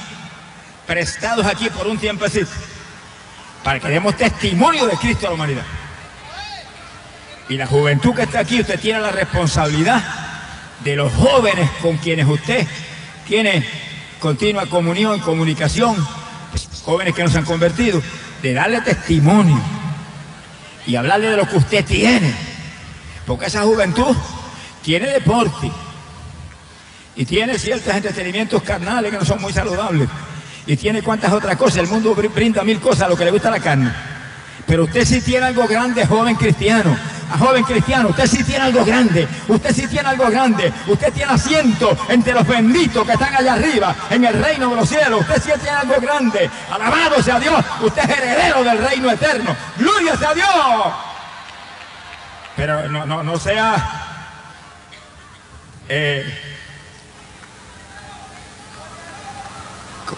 Prestados 0.86 1.46
aquí 1.46 1.68
por 1.70 1.86
un 1.86 1.98
tiempo 1.98 2.24
así. 2.24 2.42
Para 3.62 3.80
que 3.80 3.88
demos 3.88 4.16
testimonio 4.16 4.86
de 4.86 4.96
Cristo 4.96 5.26
a 5.26 5.30
la 5.30 5.34
humanidad. 5.34 5.64
Y 7.48 7.56
la 7.56 7.66
juventud 7.66 8.14
que 8.14 8.22
está 8.22 8.40
aquí, 8.40 8.60
usted 8.60 8.80
tiene 8.80 9.00
la 9.00 9.10
responsabilidad 9.10 10.02
de 10.80 10.96
los 10.96 11.12
jóvenes 11.12 11.70
con 11.82 11.96
quienes 11.98 12.26
usted 12.26 12.66
tiene 13.26 13.64
continua 14.18 14.66
comunión, 14.66 15.20
comunicación, 15.20 15.96
jóvenes 16.84 17.14
que 17.14 17.22
no 17.22 17.28
se 17.28 17.38
han 17.38 17.44
convertido, 17.44 18.02
de 18.46 18.54
darle 18.54 18.80
testimonio 18.80 19.60
y 20.86 20.94
hablarle 20.94 21.30
de 21.30 21.36
lo 21.36 21.48
que 21.48 21.56
usted 21.56 21.84
tiene. 21.84 22.32
Porque 23.26 23.46
esa 23.46 23.62
juventud 23.62 24.16
tiene 24.82 25.08
deporte 25.08 25.68
y 27.16 27.24
tiene 27.24 27.58
ciertos 27.58 27.92
entretenimientos 27.92 28.62
carnales 28.62 29.10
que 29.10 29.18
no 29.18 29.24
son 29.24 29.40
muy 29.40 29.52
saludables 29.52 30.08
y 30.64 30.76
tiene 30.76 31.02
cuantas 31.02 31.32
otras 31.32 31.56
cosas. 31.56 31.78
El 31.78 31.88
mundo 31.88 32.14
brinda 32.14 32.62
mil 32.62 32.78
cosas 32.78 33.02
a 33.02 33.08
lo 33.08 33.16
que 33.16 33.24
le 33.24 33.32
gusta 33.32 33.50
la 33.50 33.58
carne. 33.58 33.92
Pero 34.64 34.84
usted 34.84 35.04
sí 35.04 35.20
tiene 35.20 35.46
algo 35.46 35.66
grande, 35.66 36.06
joven 36.06 36.36
cristiano 36.36 36.96
joven 37.38 37.64
cristiano, 37.64 38.08
usted 38.10 38.26
sí 38.26 38.44
tiene 38.44 38.64
algo 38.64 38.84
grande, 38.84 39.26
usted 39.48 39.74
sí 39.74 39.86
tiene 39.86 40.08
algo 40.08 40.30
grande, 40.30 40.72
usted 40.86 41.12
tiene 41.12 41.32
asiento 41.32 41.96
entre 42.08 42.32
los 42.34 42.46
benditos 42.46 43.04
que 43.06 43.12
están 43.12 43.34
allá 43.34 43.54
arriba, 43.54 43.94
en 44.10 44.24
el 44.24 44.42
reino 44.42 44.70
de 44.70 44.76
los 44.76 44.88
cielos, 44.88 45.20
usted 45.20 45.42
sí 45.42 45.50
tiene 45.60 45.76
algo 45.76 46.00
grande, 46.00 46.50
alabado 46.70 47.22
sea 47.22 47.38
Dios, 47.40 47.64
usted 47.80 48.10
es 48.10 48.18
heredero 48.18 48.64
del 48.64 48.78
reino 48.78 49.10
eterno, 49.10 49.56
gloria 49.76 50.16
sea 50.16 50.34
Dios. 50.34 50.46
Pero 52.56 52.88
no, 52.88 53.04
no, 53.04 53.22
no 53.22 53.38
sea... 53.38 54.02
Eh, 55.88 56.24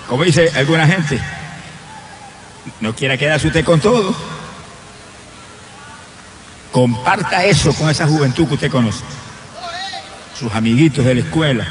como 0.08 0.24
dice 0.24 0.50
alguna 0.56 0.86
gente, 0.86 1.20
no 2.80 2.94
quiera 2.94 3.16
quedarse 3.16 3.48
usted 3.48 3.64
con 3.64 3.80
todo. 3.80 4.14
Comparta 6.78 7.44
eso 7.44 7.74
con 7.74 7.90
esa 7.90 8.06
juventud 8.06 8.46
que 8.46 8.54
usted 8.54 8.70
conoce. 8.70 9.02
Sus 10.38 10.54
amiguitos 10.54 11.04
de 11.04 11.16
la 11.16 11.20
escuela, 11.22 11.66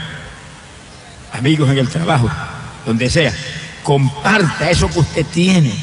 amigos 1.32 1.70
en 1.70 1.78
el 1.78 1.88
trabajo, 1.88 2.30
donde 2.86 3.10
sea. 3.10 3.32
Comparta 3.84 4.70
eso 4.70 4.90
que 4.90 5.00
usted 5.00 5.26
tiene. 5.28 5.74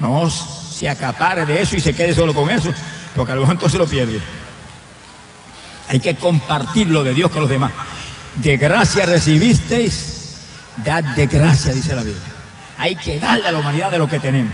No 0.00 0.28
se 0.28 0.88
acapare 0.88 1.46
de 1.46 1.62
eso 1.62 1.76
y 1.76 1.80
se 1.80 1.94
quede 1.94 2.12
solo 2.16 2.34
con 2.34 2.50
eso, 2.50 2.74
porque 3.14 3.30
a 3.30 3.36
lo 3.36 3.42
mejor 3.42 3.54
entonces 3.54 3.78
lo 3.78 3.86
pierde. 3.86 4.20
Hay 5.88 6.00
que 6.00 6.16
compartir 6.16 6.88
lo 6.88 7.04
de 7.04 7.14
Dios 7.14 7.30
con 7.30 7.42
los 7.42 7.48
demás. 7.48 7.70
De 8.34 8.56
gracia 8.56 9.06
recibisteis, 9.06 10.34
dad 10.84 11.04
de 11.14 11.28
gracia, 11.28 11.72
dice 11.72 11.94
la 11.94 12.02
Biblia. 12.02 12.24
Hay 12.76 12.96
que 12.96 13.20
darle 13.20 13.46
a 13.46 13.52
la 13.52 13.58
humanidad 13.60 13.92
de 13.92 13.98
lo 13.98 14.08
que 14.08 14.18
tenemos. 14.18 14.52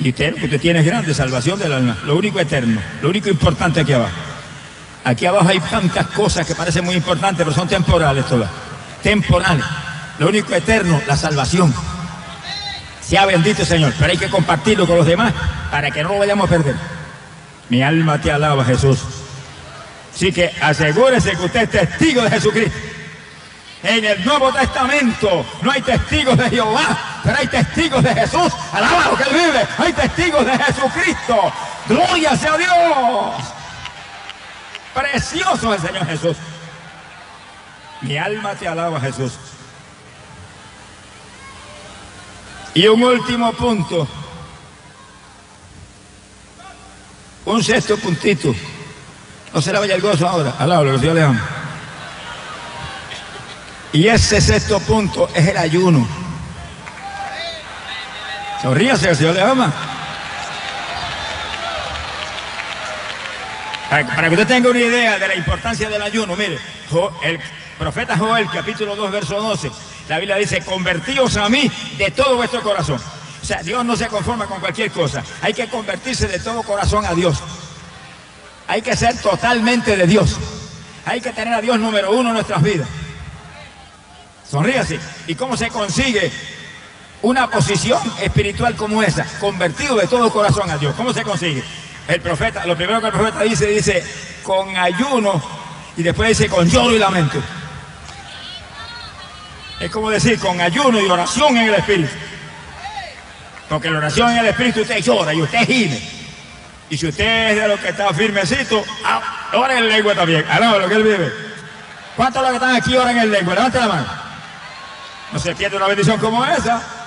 Y 0.00 0.10
usted, 0.10 0.34
usted 0.42 0.60
tiene 0.60 0.82
grande 0.82 1.14
salvación 1.14 1.58
del 1.58 1.72
alma, 1.72 1.96
lo 2.04 2.16
único 2.16 2.40
eterno, 2.40 2.80
lo 3.00 3.08
único 3.10 3.28
importante 3.28 3.80
aquí 3.80 3.92
abajo. 3.92 4.12
Aquí 5.04 5.26
abajo 5.26 5.48
hay 5.48 5.60
tantas 5.60 6.06
cosas 6.08 6.46
que 6.46 6.54
parecen 6.54 6.84
muy 6.84 6.94
importantes, 6.94 7.44
pero 7.44 7.54
son 7.54 7.68
temporales 7.68 8.24
todas. 8.26 8.50
Temporales. 9.02 9.64
Lo 10.18 10.28
único 10.28 10.54
eterno, 10.54 11.00
la 11.06 11.16
salvación. 11.16 11.72
Sea 13.02 13.26
bendito 13.26 13.64
Señor, 13.66 13.92
pero 13.98 14.12
hay 14.12 14.16
que 14.16 14.30
compartirlo 14.30 14.86
con 14.86 14.96
los 14.96 15.06
demás 15.06 15.32
para 15.70 15.90
que 15.90 16.02
no 16.02 16.10
lo 16.10 16.18
vayamos 16.18 16.46
a 16.46 16.50
perder. 16.50 16.74
Mi 17.68 17.82
alma 17.82 18.20
te 18.20 18.32
alaba, 18.32 18.64
Jesús. 18.64 18.98
Así 20.14 20.32
que 20.32 20.50
asegúrese 20.60 21.32
que 21.32 21.44
usted 21.44 21.62
es 21.62 21.70
testigo 21.70 22.22
de 22.22 22.30
Jesucristo. 22.30 22.78
En 23.82 24.04
el 24.04 24.24
Nuevo 24.24 24.50
Testamento 24.52 25.44
no 25.60 25.70
hay 25.70 25.82
testigos 25.82 26.38
de 26.38 26.48
Jehová, 26.48 27.13
pero 27.24 27.38
hay 27.38 27.46
testigos 27.46 28.02
de 28.02 28.14
Jesús. 28.14 28.52
Alaba 28.72 29.10
lo 29.10 29.16
que 29.16 29.22
él 29.22 29.34
vive. 29.34 29.66
Hay 29.78 29.92
testigos 29.94 30.44
de 30.44 30.58
Jesucristo. 30.58 31.52
Gloria 31.88 32.36
sea 32.36 32.56
Dios. 32.58 33.34
Precioso 34.94 35.72
el 35.72 35.80
Señor 35.80 36.06
Jesús. 36.06 36.36
Mi 38.02 38.18
alma 38.18 38.54
te 38.54 38.68
alaba, 38.68 39.00
Jesús. 39.00 39.32
Y 42.74 42.86
un 42.86 43.02
último 43.02 43.52
punto. 43.54 44.06
Un 47.46 47.64
sexto 47.64 47.96
puntito. 47.96 48.54
No 49.54 49.62
se 49.62 49.72
le 49.72 49.78
vaya 49.78 49.94
el 49.94 50.02
gozo 50.02 50.28
ahora. 50.28 50.54
Alaba 50.58 50.84
lo 50.84 51.00
que 51.00 51.14
le 51.14 51.22
ama. 51.22 51.42
Y 53.94 54.08
ese 54.08 54.40
sexto 54.42 54.78
punto 54.80 55.30
es 55.34 55.48
el 55.48 55.56
ayuno. 55.56 56.06
Sonríase, 58.64 59.10
el 59.10 59.16
Señor 59.16 59.34
le 59.34 59.42
ama. 59.42 59.70
Para, 63.90 64.28
que 64.30 64.34
usted 64.34 64.46
tenga 64.46 64.70
una 64.70 64.78
idea 64.78 65.18
de 65.18 65.28
la 65.28 65.34
importancia 65.34 65.90
del 65.90 66.00
ayuno, 66.00 66.34
mire, 66.34 66.58
el 67.24 67.38
profeta 67.78 68.16
Joel, 68.16 68.48
capítulo 68.50 68.96
2, 68.96 69.12
verso 69.12 69.38
12, 69.38 69.70
la 70.08 70.18
Biblia 70.18 70.36
dice, 70.36 70.62
convertíos 70.62 71.36
a 71.36 71.50
mí 71.50 71.70
de 71.98 72.10
todo 72.10 72.36
vuestro 72.36 72.62
corazón. 72.62 72.98
O 73.42 73.44
sea, 73.44 73.62
Dios 73.62 73.84
no 73.84 73.96
se 73.96 74.06
conforma 74.06 74.46
con 74.46 74.60
cualquier 74.60 74.90
cosa. 74.90 75.22
Hay 75.42 75.52
que 75.52 75.68
convertirse 75.68 76.26
de 76.26 76.38
todo 76.38 76.62
corazón 76.62 77.04
a 77.04 77.12
Dios. 77.12 77.36
Hay 78.66 78.80
que 78.80 78.96
ser 78.96 79.14
totalmente 79.20 79.94
de 79.94 80.06
Dios. 80.06 80.38
Hay 81.04 81.20
que 81.20 81.32
tener 81.32 81.52
a 81.52 81.60
Dios 81.60 81.78
número 81.78 82.12
uno 82.12 82.30
en 82.30 82.34
nuestras 82.36 82.62
vidas. 82.62 82.88
Sonríase. 84.50 84.98
¿Y 85.26 85.34
cómo 85.34 85.54
se 85.54 85.68
consigue 85.68 86.32
una 87.24 87.48
posición 87.48 88.00
espiritual 88.20 88.76
como 88.76 89.02
esa? 89.02 89.26
Convertido 89.40 89.96
de 89.96 90.06
todo 90.06 90.30
corazón 90.30 90.70
a 90.70 90.76
Dios. 90.76 90.94
¿Cómo 90.94 91.12
se 91.12 91.22
consigue? 91.22 91.64
El 92.06 92.20
profeta, 92.20 92.66
lo 92.66 92.76
primero 92.76 93.00
que 93.00 93.06
el 93.06 93.12
profeta 93.12 93.40
dice, 93.42 93.66
dice, 93.66 94.04
con 94.42 94.76
ayuno 94.76 95.42
y 95.96 96.02
después 96.02 96.36
dice 96.36 96.50
con 96.50 96.68
lloro 96.68 96.94
y 96.94 96.98
lamento. 96.98 97.38
Es 99.80 99.90
como 99.90 100.10
decir, 100.10 100.38
con 100.38 100.60
ayuno 100.60 101.00
y 101.00 101.06
oración 101.06 101.56
en 101.56 101.68
el 101.68 101.74
espíritu. 101.74 102.12
Porque 103.68 103.90
la 103.90 103.98
oración 103.98 104.30
en 104.30 104.38
el 104.38 104.46
espíritu 104.46 104.82
usted 104.82 105.02
llora 105.02 105.32
y 105.32 105.40
usted 105.40 105.66
gime. 105.66 106.00
Y 106.90 106.98
si 106.98 107.06
usted 107.08 107.50
es 107.50 107.56
de 107.56 107.68
los 107.68 107.80
que 107.80 107.88
está 107.88 108.12
firmecito, 108.12 108.84
ah, 109.04 109.50
ora 109.54 109.78
en 109.78 109.88
lengua 109.88 110.14
también. 110.14 110.44
Alaba 110.50 110.78
lo 110.78 110.88
que 110.88 110.94
él 110.94 111.02
vive. 111.02 111.32
¿Cuántos 112.16 112.42
de 112.42 112.50
los 112.50 112.58
que 112.58 112.64
están 112.64 112.76
aquí 112.76 112.94
oran 112.94 113.16
en 113.16 113.32
lengua? 113.32 113.54
Levante 113.54 113.80
la 113.80 113.88
mano. 113.88 114.06
No 115.32 115.38
se 115.38 115.54
pierde 115.54 115.78
una 115.78 115.86
bendición 115.86 116.18
como 116.18 116.44
esa. 116.44 117.03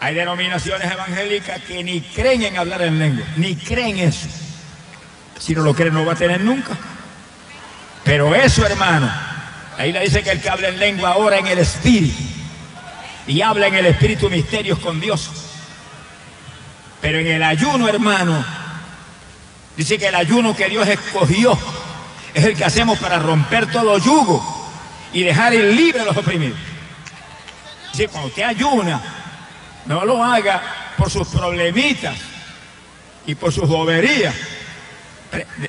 Hay 0.00 0.14
denominaciones 0.14 0.90
evangélicas 0.90 1.62
que 1.62 1.82
ni 1.82 2.00
creen 2.00 2.42
en 2.42 2.58
hablar 2.58 2.82
en 2.82 2.98
lengua, 2.98 3.26
ni 3.36 3.56
creen 3.56 3.98
eso. 3.98 4.28
Si 5.38 5.54
no 5.54 5.62
lo 5.62 5.74
creen, 5.74 5.94
no 5.94 6.04
va 6.04 6.12
a 6.12 6.16
tener 6.16 6.40
nunca. 6.40 6.76
Pero 8.04 8.34
eso, 8.34 8.64
hermano, 8.66 9.10
ahí 9.78 9.92
le 9.92 10.00
dice 10.00 10.22
que 10.22 10.30
el 10.30 10.40
que 10.40 10.50
habla 10.50 10.68
en 10.68 10.78
lengua 10.78 11.16
ora 11.16 11.38
en 11.38 11.46
el 11.46 11.58
espíritu 11.58 12.22
y 13.26 13.40
habla 13.40 13.66
en 13.66 13.74
el 13.74 13.86
espíritu 13.86 14.30
misterios 14.30 14.78
con 14.78 15.00
Dios. 15.00 15.30
Pero 17.00 17.18
en 17.18 17.26
el 17.26 17.42
ayuno, 17.42 17.88
hermano, 17.88 18.44
dice 19.76 19.98
que 19.98 20.08
el 20.08 20.14
ayuno 20.14 20.54
que 20.54 20.68
Dios 20.68 20.86
escogió 20.86 21.58
es 22.34 22.44
el 22.44 22.56
que 22.56 22.64
hacemos 22.64 22.98
para 22.98 23.18
romper 23.18 23.70
todo 23.70 23.98
yugo 23.98 24.44
y 25.12 25.22
dejar 25.22 25.52
libre 25.52 26.02
a 26.02 26.04
los 26.04 26.16
oprimidos. 26.16 26.58
Si 27.92 28.06
cuando 28.08 28.28
usted 28.28 28.42
ayuna, 28.42 29.00
no 29.86 30.04
lo 30.04 30.22
haga 30.22 30.62
por 30.96 31.10
sus 31.10 31.28
problemitas 31.28 32.16
y 33.26 33.34
por 33.34 33.52
sus 33.52 33.68
boberías. 33.68 34.34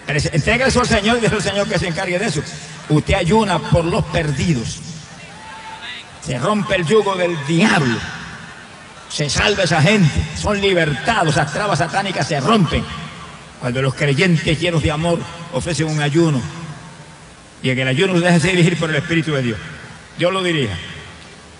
Entregue 0.08 0.67
eso 0.67 0.82
al 0.82 0.88
Señor 0.88 1.17
y 1.17 1.21
deje 1.21 1.36
al 1.36 1.41
Señor 1.41 1.67
que 1.67 1.80
se 1.80 1.88
encargue 1.88 2.19
de 2.19 2.25
eso. 2.25 2.41
Usted 2.89 3.15
ayuna 3.15 3.60
por 3.60 3.86
los 3.86 4.03
perdidos. 4.06 4.80
Se 6.21 6.38
rompe 6.38 6.75
el 6.75 6.86
yugo 6.86 7.15
del 7.15 7.36
diablo. 7.45 7.97
Se 9.10 9.30
salva 9.30 9.63
esa 9.63 9.82
gente. 9.82 10.12
Son 10.36 10.60
libertados. 10.60 11.36
Las 11.36 11.51
trabas 11.51 11.80
satánicas 11.80 12.27
se 12.27 12.39
rompen. 12.39 12.84
Cuando 13.60 13.82
los 13.82 13.93
creyentes 13.95 14.60
llenos 14.60 14.84
de 14.84 14.91
amor 14.91 15.19
ofrecen 15.51 15.88
un 15.88 16.01
ayuno 16.01 16.41
y 17.62 17.69
en 17.69 17.80
el 17.80 17.88
ayuno 17.88 18.19
déjese 18.19 18.49
dirigir 18.49 18.77
por 18.77 18.89
el 18.89 18.97
Espíritu 18.97 19.34
de 19.34 19.41
Dios. 19.41 19.60
Dios 20.17 20.32
lo 20.32 20.43
dirija. 20.43 20.75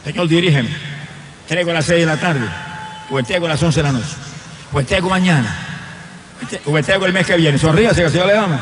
Señor, 0.04 0.28
dirígeme. 0.28 0.97
Traigo 1.48 1.72
a 1.72 1.76
las 1.76 1.86
seis 1.86 2.02
de 2.02 2.06
la 2.06 2.18
tarde, 2.18 2.46
o 3.10 3.20
entrego 3.20 3.46
a 3.46 3.50
las 3.50 3.64
once 3.64 3.80
de 3.80 3.84
la 3.84 3.94
noche, 3.94 4.16
o 4.74 4.80
entrego 4.80 5.10
mañana. 5.10 5.56
Vestego 6.66 7.06
el 7.06 7.14
mes 7.14 7.26
que 7.26 7.38
viene. 7.38 7.58
Sonríase 7.58 8.02
que 8.02 8.06
el 8.08 8.12
Señor 8.12 8.28
le 8.28 8.38
ama. 8.38 8.60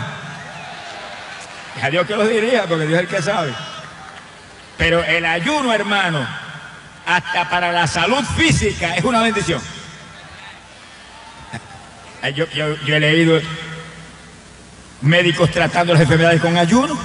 A 1.82 1.90
Dios 1.90 2.06
que 2.06 2.16
lo 2.16 2.28
diría, 2.28 2.66
porque 2.66 2.86
Dios 2.86 3.02
es 3.02 3.10
el 3.10 3.16
que 3.16 3.22
sabe. 3.22 3.54
Pero 4.78 5.04
el 5.04 5.26
ayuno, 5.26 5.74
hermano, 5.74 6.26
hasta 7.06 7.50
para 7.50 7.72
la 7.72 7.88
salud 7.88 8.24
física 8.38 8.96
es 8.96 9.04
una 9.04 9.22
bendición. 9.22 9.62
Yo 12.36 12.46
he 12.96 13.00
leído 13.00 13.40
médicos 15.02 15.52
tratando 15.52 15.94
las 15.94 16.04
enfermedades 16.04 16.42
con 16.42 16.56
ayuno, 16.58 16.98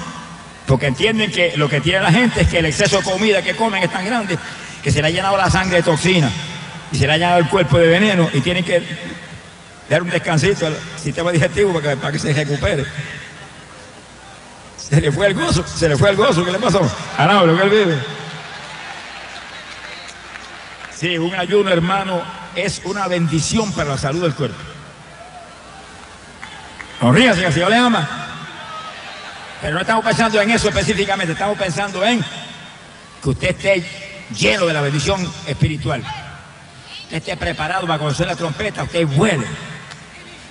porque 0.67 0.87
entienden 0.87 1.31
que 1.31 1.57
lo 1.57 1.67
que 1.67 1.81
tiene 1.81 2.01
la 2.01 2.11
gente 2.11 2.41
es 2.41 2.47
que 2.47 2.59
el 2.59 2.65
exceso 2.65 2.97
de 2.97 3.03
comida 3.03 3.41
que 3.41 3.55
comen 3.55 3.83
es 3.83 3.91
tan 3.91 4.05
grande 4.05 4.37
que 4.81 4.91
se 4.91 5.01
le 5.01 5.07
ha 5.07 5.11
llenado 5.11 5.37
la 5.37 5.49
sangre 5.49 5.77
de 5.77 5.83
toxina 5.83 6.31
y 6.91 6.97
se 6.97 7.07
le 7.07 7.13
ha 7.13 7.17
llenado 7.17 7.39
el 7.39 7.47
cuerpo 7.47 7.77
de 7.77 7.87
veneno 7.87 8.29
y 8.33 8.41
tienen 8.41 8.63
que 8.63 8.83
dar 9.89 10.01
un 10.01 10.09
descansito 10.09 10.67
al 10.67 10.77
sistema 11.01 11.31
digestivo 11.31 11.73
para 11.73 12.11
que, 12.11 12.19
se 12.19 12.33
recupere. 12.33 12.85
Se 14.77 14.99
le 14.99 15.11
fue 15.11 15.27
el 15.27 15.33
gozo, 15.33 15.65
se 15.65 15.87
le 15.87 15.97
fue 15.97 16.09
el 16.09 16.15
gozo, 16.15 16.43
¿qué 16.43 16.51
le 16.51 16.59
pasó? 16.59 16.81
Ah, 17.17 17.25
no, 17.25 17.45
lo 17.45 17.55
que 17.55 17.63
él 17.63 17.69
vive. 17.69 17.99
Sí, 20.95 21.17
un 21.17 21.33
ayuno, 21.33 21.71
hermano, 21.71 22.21
es 22.55 22.81
una 22.83 23.07
bendición 23.07 23.71
para 23.73 23.91
la 23.91 23.97
salud 23.97 24.21
del 24.21 24.35
cuerpo. 24.35 24.57
Sonríase 26.99 27.39
que 27.41 27.47
el 27.47 27.53
Señor 27.53 27.69
le 27.69 27.77
ama. 27.77 28.07
Pero 29.61 29.75
no 29.75 29.81
estamos 29.81 30.03
pensando 30.03 30.41
en 30.41 30.51
eso 30.51 30.69
específicamente, 30.69 31.33
estamos 31.33 31.57
pensando 31.57 32.03
en 32.03 32.23
que 33.21 33.29
usted 33.29 33.49
esté 33.49 34.10
lleno 34.37 34.65
de 34.65 34.73
la 34.73 34.81
bendición 34.81 35.25
espiritual. 35.47 36.03
Usted 37.03 37.17
esté 37.17 37.37
preparado 37.37 37.87
para 37.87 37.99
conocer 37.99 38.27
la 38.27 38.35
trompeta, 38.35 38.83
usted 38.83 39.05
vuele. 39.05 39.45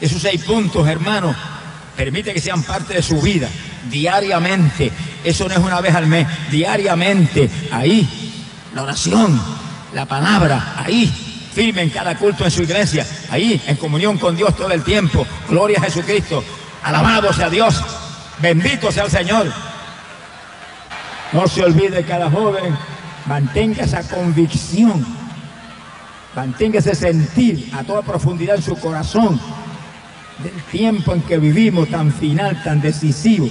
Esos 0.00 0.22
seis 0.22 0.42
puntos, 0.44 0.86
hermano, 0.88 1.34
permite 1.96 2.32
que 2.32 2.40
sean 2.40 2.62
parte 2.62 2.94
de 2.94 3.02
su 3.02 3.20
vida, 3.20 3.48
diariamente. 3.90 4.90
Eso 5.24 5.48
no 5.48 5.54
es 5.54 5.60
una 5.60 5.80
vez 5.80 5.94
al 5.94 6.06
mes, 6.06 6.26
diariamente. 6.50 7.50
Ahí, 7.70 8.08
la 8.74 8.82
oración, 8.82 9.40
la 9.94 10.06
palabra, 10.06 10.74
ahí, 10.76 11.12
firme 11.54 11.82
en 11.82 11.90
cada 11.90 12.16
culto 12.16 12.44
en 12.44 12.50
su 12.50 12.62
iglesia, 12.62 13.06
ahí, 13.30 13.60
en 13.66 13.76
comunión 13.76 14.18
con 14.18 14.36
Dios 14.36 14.56
todo 14.56 14.70
el 14.70 14.82
tiempo. 14.82 15.26
Gloria 15.48 15.78
a 15.78 15.82
Jesucristo. 15.82 16.44
Alabado 16.82 17.32
sea 17.32 17.50
Dios. 17.50 17.82
Bendito 18.38 18.90
sea 18.90 19.04
el 19.04 19.10
Señor. 19.10 19.52
No 21.32 21.46
se 21.46 21.62
olvide 21.62 22.04
cada 22.04 22.30
joven, 22.30 22.76
mantenga 23.26 23.84
esa 23.84 24.02
convicción, 24.02 25.04
mantenga 26.34 26.78
ese 26.78 26.94
sentir 26.94 27.70
a 27.74 27.84
toda 27.84 28.02
profundidad 28.02 28.56
en 28.56 28.62
su 28.62 28.76
corazón 28.76 29.40
del 30.42 30.62
tiempo 30.70 31.14
en 31.14 31.22
que 31.22 31.38
vivimos 31.38 31.88
tan 31.88 32.12
final, 32.12 32.62
tan 32.62 32.80
decisivo, 32.80 33.48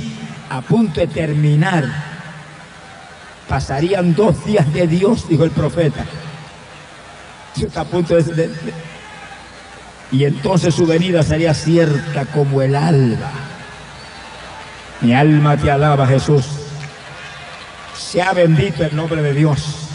a 0.49 0.61
punto 0.61 0.99
de 0.99 1.07
terminar. 1.07 1.85
Pasarían 3.47 4.13
dos 4.13 4.45
días 4.45 4.71
de 4.73 4.87
Dios, 4.87 5.27
dijo 5.27 5.43
el 5.43 5.51
profeta. 5.51 6.05
Punto 7.91 8.15
y 10.11 10.25
entonces 10.25 10.73
su 10.73 10.85
venida 10.87 11.23
sería 11.23 11.53
cierta 11.53 12.25
como 12.25 12.61
el 12.61 12.75
alba. 12.75 13.31
Mi 15.01 15.13
alma 15.13 15.55
te 15.57 15.69
alaba, 15.69 16.07
Jesús. 16.07 16.58
Sea 17.99 18.31
bendito 18.31 18.83
el 18.83 18.95
nombre 18.95 19.21
de 19.21 19.33
Dios. 19.33 19.89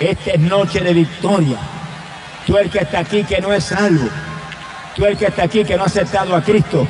Esta 0.00 0.32
es 0.32 0.40
noche 0.40 0.80
de 0.80 0.92
victoria. 0.92 1.56
Tú 2.44 2.58
el 2.58 2.68
que 2.68 2.80
está 2.80 2.98
aquí 2.98 3.22
que 3.22 3.40
no 3.40 3.52
es 3.52 3.64
salvo. 3.64 4.08
Tú 4.96 5.06
el 5.06 5.16
que 5.16 5.26
está 5.26 5.44
aquí 5.44 5.64
que 5.64 5.76
no 5.76 5.84
ha 5.84 5.86
aceptado 5.86 6.34
a 6.34 6.42
Cristo. 6.42 6.86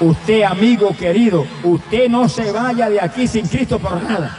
Usted, 0.00 0.42
amigo 0.44 0.96
querido, 0.96 1.46
usted 1.62 2.08
no 2.08 2.26
se 2.28 2.50
vaya 2.50 2.88
de 2.88 3.00
aquí 3.00 3.28
sin 3.28 3.46
Cristo 3.46 3.78
por 3.78 4.02
nada. 4.02 4.34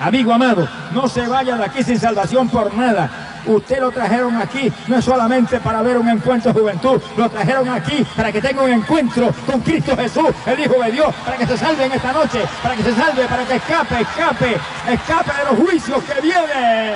Amigo 0.00 0.34
amado, 0.34 0.68
no 0.92 1.08
se 1.08 1.26
vaya 1.28 1.56
de 1.56 1.64
aquí 1.64 1.84
sin 1.84 1.98
salvación 1.98 2.48
por 2.48 2.74
nada. 2.74 3.23
Usted 3.46 3.80
lo 3.80 3.90
trajeron 3.90 4.36
aquí 4.36 4.72
no 4.88 4.98
es 4.98 5.04
solamente 5.04 5.60
para 5.60 5.82
ver 5.82 5.98
un 5.98 6.08
encuentro 6.08 6.52
de 6.52 6.60
juventud, 6.60 7.00
lo 7.16 7.28
trajeron 7.28 7.68
aquí 7.68 8.04
para 8.16 8.32
que 8.32 8.40
tenga 8.40 8.62
un 8.62 8.70
encuentro 8.70 9.32
con 9.46 9.60
Cristo 9.60 9.96
Jesús, 9.96 10.30
el 10.46 10.60
Hijo 10.60 10.82
de 10.82 10.92
Dios, 10.92 11.14
para 11.24 11.36
que 11.36 11.46
se 11.46 11.58
salve 11.58 11.84
en 11.84 11.92
esta 11.92 12.12
noche, 12.12 12.40
para 12.62 12.74
que 12.74 12.82
se 12.82 12.94
salve, 12.94 13.24
para 13.26 13.44
que 13.44 13.56
escape, 13.56 14.00
escape, 14.00 14.56
escape 14.90 15.30
de 15.30 15.50
los 15.50 15.68
juicios 15.68 16.02
que 16.04 16.20
vienen, 16.20 16.94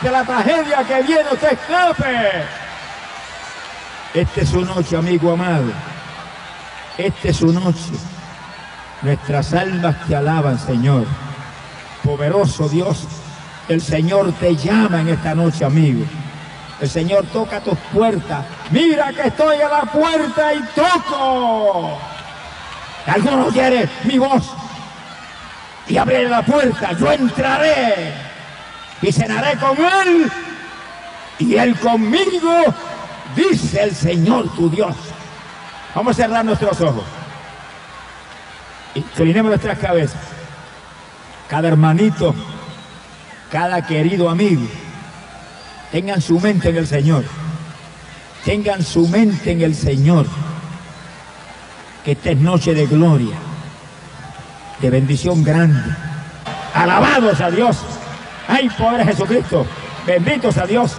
de 0.00 0.10
la 0.10 0.24
tragedia 0.24 0.84
que 0.84 1.02
viene, 1.02 1.24
usted 1.32 1.52
escape. 1.52 2.44
Esta 4.14 4.40
es 4.40 4.48
su 4.48 4.64
noche, 4.64 4.96
amigo 4.96 5.32
amado. 5.32 5.72
Esta 6.96 7.28
es 7.28 7.36
su 7.36 7.52
noche. 7.52 7.92
Nuestras 9.02 9.52
almas 9.52 9.96
te 10.06 10.14
alaban, 10.14 10.58
Señor. 10.58 11.04
Poderoso 12.04 12.68
Dios, 12.68 13.06
el 13.68 13.80
Señor 13.80 14.32
te 14.34 14.56
llama 14.56 15.00
en 15.00 15.08
esta 15.08 15.34
noche, 15.34 15.64
amigo. 15.64 16.04
El 16.80 16.90
Señor 16.90 17.24
toca 17.32 17.60
tus 17.60 17.78
puertas. 17.92 18.44
Mira 18.70 19.12
que 19.12 19.28
estoy 19.28 19.60
a 19.60 19.68
la 19.68 19.82
puerta 19.82 20.54
y 20.54 20.60
toco. 20.74 21.98
Alguno 23.06 23.46
quiere 23.48 23.88
mi 24.04 24.18
voz 24.18 24.50
y 25.86 25.96
abriré 25.96 26.28
la 26.28 26.42
puerta. 26.42 26.92
Yo 26.92 27.12
entraré 27.12 28.12
y 29.00 29.12
cenaré 29.12 29.56
con 29.58 29.76
él 29.78 30.30
y 31.38 31.56
él 31.56 31.78
conmigo, 31.78 32.64
dice 33.34 33.82
el 33.82 33.94
Señor 33.94 34.54
tu 34.54 34.68
Dios. 34.68 34.94
Vamos 35.94 36.18
a 36.18 36.22
cerrar 36.22 36.44
nuestros 36.44 36.80
ojos. 36.80 37.04
Inclinemos 38.94 39.50
nuestras 39.50 39.78
cabezas. 39.78 40.20
Cada 41.48 41.68
hermanito 41.68 42.34
cada 43.54 43.86
querido 43.86 44.28
amigo, 44.28 44.66
tengan 45.92 46.20
su 46.20 46.40
mente 46.40 46.70
en 46.70 46.76
el 46.76 46.88
Señor. 46.88 47.24
Tengan 48.44 48.82
su 48.82 49.06
mente 49.06 49.52
en 49.52 49.62
el 49.62 49.76
Señor. 49.76 50.26
Que 52.04 52.12
esta 52.12 52.32
es 52.32 52.38
noche 52.38 52.74
de 52.74 52.84
gloria, 52.86 53.36
de 54.80 54.90
bendición 54.90 55.44
grande. 55.44 55.80
Alabados 56.74 57.40
a 57.40 57.48
Dios. 57.48 57.76
Hay 58.48 58.68
poder 58.70 59.06
Jesucristo. 59.06 59.64
Benditos 60.04 60.58
a 60.58 60.66
Dios. 60.66 60.96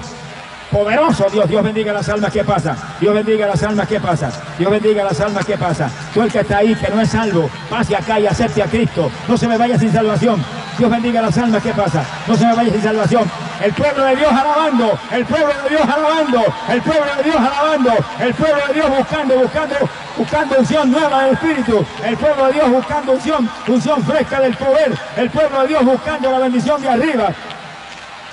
Poderoso 0.71 1.25
Dios, 1.29 1.49
Dios 1.49 1.61
bendiga 1.61 1.91
las 1.91 2.07
almas 2.07 2.31
que 2.31 2.45
pasa. 2.45 2.77
Dios 3.01 3.13
bendiga 3.13 3.47
las 3.47 3.61
almas 3.63 3.85
que 3.85 3.99
pasa. 3.99 4.31
Dios 4.57 4.71
bendiga 4.71 5.03
las 5.03 5.19
almas 5.19 5.45
que 5.45 5.57
pasa. 5.57 5.89
Tú 6.13 6.21
el 6.21 6.31
que 6.31 6.39
está 6.39 6.59
ahí, 6.59 6.73
que 6.73 6.87
no 6.87 7.01
es 7.01 7.09
salvo, 7.09 7.49
pase 7.69 7.97
acá 7.97 8.17
y 8.17 8.27
acepte 8.27 8.63
a 8.63 8.67
Cristo. 8.67 9.11
No 9.27 9.37
se 9.37 9.45
me 9.45 9.57
vaya 9.57 9.77
sin 9.77 9.91
salvación. 9.91 10.64
Dios 10.77 10.91
bendiga 10.91 11.21
las 11.21 11.37
almas 11.37 11.63
que 11.63 11.71
pasa. 11.71 12.03
No 12.27 12.35
se 12.35 12.45
me 12.45 12.53
vaya 12.53 12.71
sin 12.71 12.81
salvación. 12.81 13.23
El 13.63 13.73
pueblo 13.73 14.03
de 14.03 14.15
Dios 14.17 14.31
alabando. 14.31 14.99
El 15.11 15.25
pueblo 15.25 15.53
de 15.63 15.69
Dios 15.69 15.81
alabando. 15.81 16.43
El 16.69 16.81
pueblo 16.81 17.15
de 17.17 17.23
Dios 17.23 17.35
alabando. 17.35 17.91
El 18.19 18.33
pueblo 18.33 18.67
de 18.67 18.73
Dios 18.73 18.97
buscando, 18.97 19.35
buscando, 19.39 19.75
buscando 20.17 20.59
unción 20.59 20.91
nueva 20.91 21.23
del 21.23 21.33
Espíritu. 21.33 21.85
El 22.03 22.17
pueblo 22.17 22.47
de 22.47 22.53
Dios 22.53 22.69
buscando 22.69 23.11
unción, 23.13 23.49
unción 23.67 24.03
fresca 24.03 24.41
del 24.41 24.55
poder. 24.55 24.97
El 25.15 25.29
pueblo 25.29 25.61
de 25.61 25.67
Dios 25.67 25.85
buscando 25.85 26.31
la 26.31 26.39
bendición 26.39 26.81
de 26.81 26.89
arriba. 26.89 27.29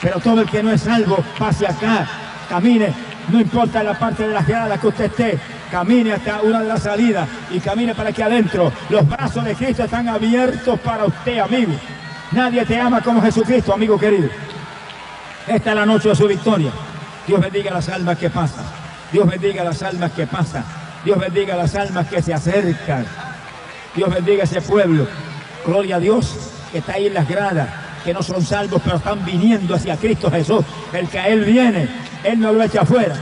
Pero 0.01 0.19
todo 0.19 0.41
el 0.41 0.51
que 0.51 0.63
no 0.65 0.73
es 0.73 0.81
salvo, 0.81 1.25
pase 1.39 1.65
acá, 1.65 2.09
camine, 2.49 2.93
no 3.29 3.41
importa 3.41 3.85
la 3.85 3.97
parte 3.97 4.27
de 4.27 4.35
las 4.35 4.45
gradas 4.45 4.81
que 4.81 4.89
usted 4.89 5.05
esté, 5.05 5.39
camine 5.71 6.15
hasta 6.15 6.41
una 6.43 6.61
de 6.61 6.67
las 6.67 6.83
salidas 6.83 7.29
y 7.53 7.61
camine 7.61 7.95
para 7.95 8.11
aquí 8.11 8.21
adentro. 8.21 8.73
Los 8.89 9.09
brazos 9.09 9.45
de 9.45 9.55
Cristo 9.55 9.85
están 9.85 10.09
abiertos 10.09 10.81
para 10.81 11.05
usted, 11.05 11.39
amigo. 11.39 11.73
Nadie 12.33 12.65
te 12.65 12.81
ama 12.81 13.03
como 13.03 13.21
Jesucristo, 13.21 13.75
amigo 13.75 13.99
querido. 13.99 14.29
Esta 15.47 15.71
es 15.71 15.77
la 15.77 15.85
noche 15.85 16.09
de 16.09 16.17
su 16.17 16.27
victoria. 16.27 16.71
Dios 17.27 17.41
bendiga 17.41 17.71
las 17.71 17.89
almas 17.91 18.17
que 18.17 18.31
pasan. 18.31 18.65
Dios 19.13 19.27
bendiga 19.29 19.63
las 19.65 19.83
almas 19.83 20.13
que 20.13 20.27
pasan. 20.27 20.65
Dios 21.05 21.19
bendiga 21.19 21.57
las 21.57 21.75
almas 21.75 22.07
que 22.09 22.23
se 22.23 22.33
acercan. 22.33 23.05
Dios 23.95 24.09
bendiga 24.09 24.45
ese 24.45 24.63
pueblo. 24.63 25.07
Gloria 25.67 25.97
a 25.97 26.01
Dios 26.01 26.35
que 26.73 26.79
está 26.79 26.95
ahí 26.95 27.07
en 27.07 27.15
las 27.15 27.29
gradas, 27.29 27.69
que 28.03 28.15
no 28.15 28.23
son 28.23 28.43
salvos, 28.43 28.81
pero 28.83 28.97
están 28.97 29.23
viniendo 29.27 29.75
hacia 29.75 29.97
Cristo 29.97 30.31
Jesús. 30.31 30.65
El 30.93 31.09
que 31.09 31.19
a 31.19 31.29
Él 31.29 31.45
viene, 31.45 31.87
Él 32.25 32.41
no 32.41 32.53
lo 32.53 32.63
echa 32.63 32.81
afuera. 32.81 33.15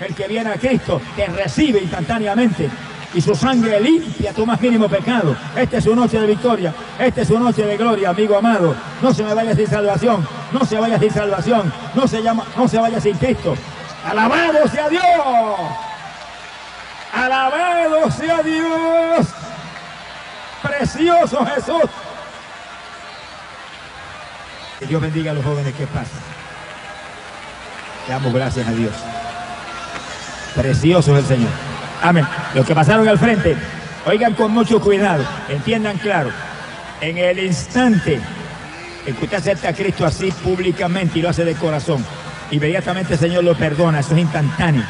El 0.00 0.14
que 0.14 0.26
viene 0.26 0.50
a 0.50 0.54
Cristo 0.54 1.02
te 1.14 1.26
recibe 1.26 1.80
instantáneamente 1.80 2.70
y 3.14 3.20
su 3.20 3.34
sangre 3.34 3.80
limpia 3.80 4.32
tu 4.32 4.44
más 4.44 4.60
mínimo 4.60 4.88
pecado. 4.88 5.34
Esta 5.56 5.78
es 5.78 5.84
su 5.84 5.94
noche 5.94 6.20
de 6.20 6.26
victoria, 6.26 6.74
esta 6.98 7.22
es 7.22 7.28
su 7.28 7.38
noche 7.38 7.64
de 7.64 7.76
gloria, 7.76 8.10
amigo 8.10 8.36
amado. 8.36 8.74
No 9.02 9.12
se 9.14 9.22
me 9.22 9.34
vaya 9.34 9.54
sin 9.54 9.66
salvación, 9.66 10.26
no 10.52 10.64
se 10.64 10.78
vaya 10.78 10.98
sin 10.98 11.10
salvación, 11.10 11.72
no 11.94 12.06
se, 12.06 12.22
llama, 12.22 12.44
no 12.56 12.68
se 12.68 12.78
vaya 12.78 13.00
sin 13.00 13.16
Cristo. 13.16 13.54
Alabado 14.04 14.68
sea 14.68 14.88
Dios. 14.88 15.02
Alabado 17.12 18.10
sea 18.10 18.42
Dios. 18.42 19.26
Precioso 20.62 21.46
Jesús. 21.46 21.90
Que 24.78 24.86
Dios 24.86 25.00
bendiga 25.00 25.32
a 25.32 25.34
los 25.34 25.44
jóvenes 25.44 25.74
que 25.74 25.86
pasan. 25.86 26.20
Damos 28.08 28.32
gracias 28.32 28.66
a 28.66 28.72
Dios. 28.72 28.94
Precioso 30.54 31.16
es 31.16 31.22
el 31.24 31.36
Señor. 31.36 31.67
Amén. 32.02 32.26
Los 32.54 32.66
que 32.66 32.74
pasaron 32.74 33.08
al 33.08 33.18
frente, 33.18 33.56
oigan 34.06 34.34
con 34.34 34.52
mucho 34.52 34.80
cuidado, 34.80 35.24
entiendan 35.48 35.98
claro. 35.98 36.30
En 37.00 37.18
el 37.18 37.38
instante 37.38 38.20
en 39.06 39.14
que 39.14 39.24
usted 39.24 39.38
acepta 39.38 39.68
a 39.68 39.72
Cristo 39.72 40.04
así 40.04 40.30
públicamente 40.30 41.18
y 41.18 41.22
lo 41.22 41.28
hace 41.28 41.44
de 41.44 41.54
corazón, 41.54 42.04
inmediatamente 42.50 43.14
el 43.14 43.18
Señor 43.18 43.44
lo 43.44 43.56
perdona, 43.56 44.00
eso 44.00 44.14
es 44.14 44.20
instantáneo. 44.20 44.82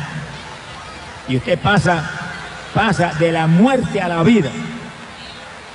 Y 1.29 1.37
usted 1.37 1.59
pasa, 1.59 2.11
pasa 2.75 3.13
de 3.19 3.33
la 3.33 3.47
muerte 3.47 4.01
a 4.01 4.09
la 4.09 4.23
vida, 4.23 4.51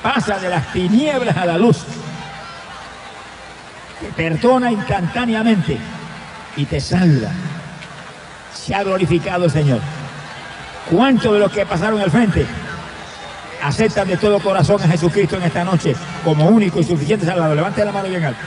pasa 0.02 0.40
de 0.40 0.50
las 0.50 0.72
tinieblas 0.74 1.38
a 1.38 1.46
la 1.46 1.58
luz, 1.58 1.84
te 4.00 4.08
perdona 4.08 4.72
instantáneamente 4.72 5.78
y 6.58 6.66
te 6.66 6.80
salva. 6.80 7.30
Se 8.54 8.74
ha 8.76 8.84
glorificado 8.84 9.50
Señor. 9.50 9.80
¿Cuántos 10.90 11.34
de 11.34 11.40
los 11.40 11.52
que 11.52 11.66
pasaron 11.66 12.00
al 12.02 12.12
frente 12.12 12.46
aceptan 13.62 14.08
de 14.08 14.18
todo 14.18 14.40
corazón 14.40 14.82
a 14.84 14.88
Jesucristo 14.88 15.38
en 15.38 15.44
esta 15.44 15.64
noche 15.64 15.96
como 16.24 16.46
único 16.48 16.80
y 16.80 16.84
suficiente 16.84 17.26
Salvador? 17.26 17.56
Levanten 17.56 17.86
la 17.86 17.92
mano 17.92 18.10
bien 18.10 18.24
alta. 18.24 18.42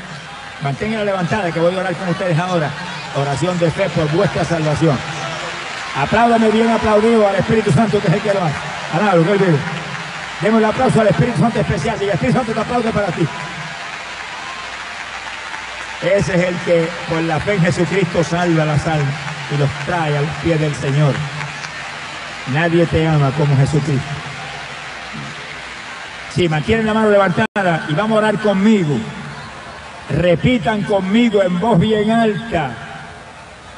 Manténganla 0.62 1.04
levantada 1.04 1.50
que 1.50 1.60
voy 1.60 1.74
a 1.74 1.78
orar 1.78 1.94
con 1.94 2.08
ustedes 2.08 2.38
ahora. 2.38 2.70
Oración 3.14 3.58
de 3.58 3.70
fe 3.70 3.88
por 3.90 4.10
vuestra 4.12 4.44
salvación. 4.44 4.96
Apláudame 5.96 6.50
bien 6.50 6.68
aplaudido 6.68 7.26
al 7.26 7.36
Espíritu 7.36 7.72
Santo 7.72 7.98
que 8.00 8.08
es 8.08 8.14
el 8.14 8.20
que 8.20 8.34
lo 8.34 8.40
hace. 8.44 9.18
Vive. 9.18 9.58
Demos 10.42 10.58
el 10.58 10.64
aplauso 10.66 11.00
al 11.00 11.08
Espíritu 11.08 11.40
Santo 11.40 11.60
especial. 11.60 11.98
Diga, 11.98 12.12
Espíritu 12.12 12.38
Santo 12.38 12.52
te 12.52 12.60
aplaude 12.60 12.92
para 12.92 13.06
ti. 13.08 13.26
Ese 16.02 16.34
es 16.34 16.42
el 16.48 16.54
que 16.66 16.88
por 17.08 17.22
la 17.22 17.40
fe 17.40 17.54
en 17.54 17.62
Jesucristo 17.62 18.22
salva 18.22 18.66
las 18.66 18.86
almas 18.86 19.14
y 19.54 19.58
los 19.58 19.70
trae 19.86 20.18
a 20.18 20.20
los 20.20 20.30
pies 20.42 20.60
del 20.60 20.74
Señor. 20.74 21.14
Nadie 22.52 22.86
te 22.86 23.06
ama 23.06 23.32
como 23.32 23.56
Jesucristo. 23.56 24.06
Si 26.32 26.48
mantienen 26.48 26.86
la 26.86 26.94
mano 26.94 27.10
levantada 27.10 27.86
y 27.88 27.94
vamos 27.94 28.16
a 28.16 28.18
orar 28.18 28.38
conmigo, 28.38 28.96
repitan 30.10 30.82
conmigo 30.82 31.42
en 31.42 31.58
voz 31.58 31.78
bien 31.80 32.10
alta 32.10 32.70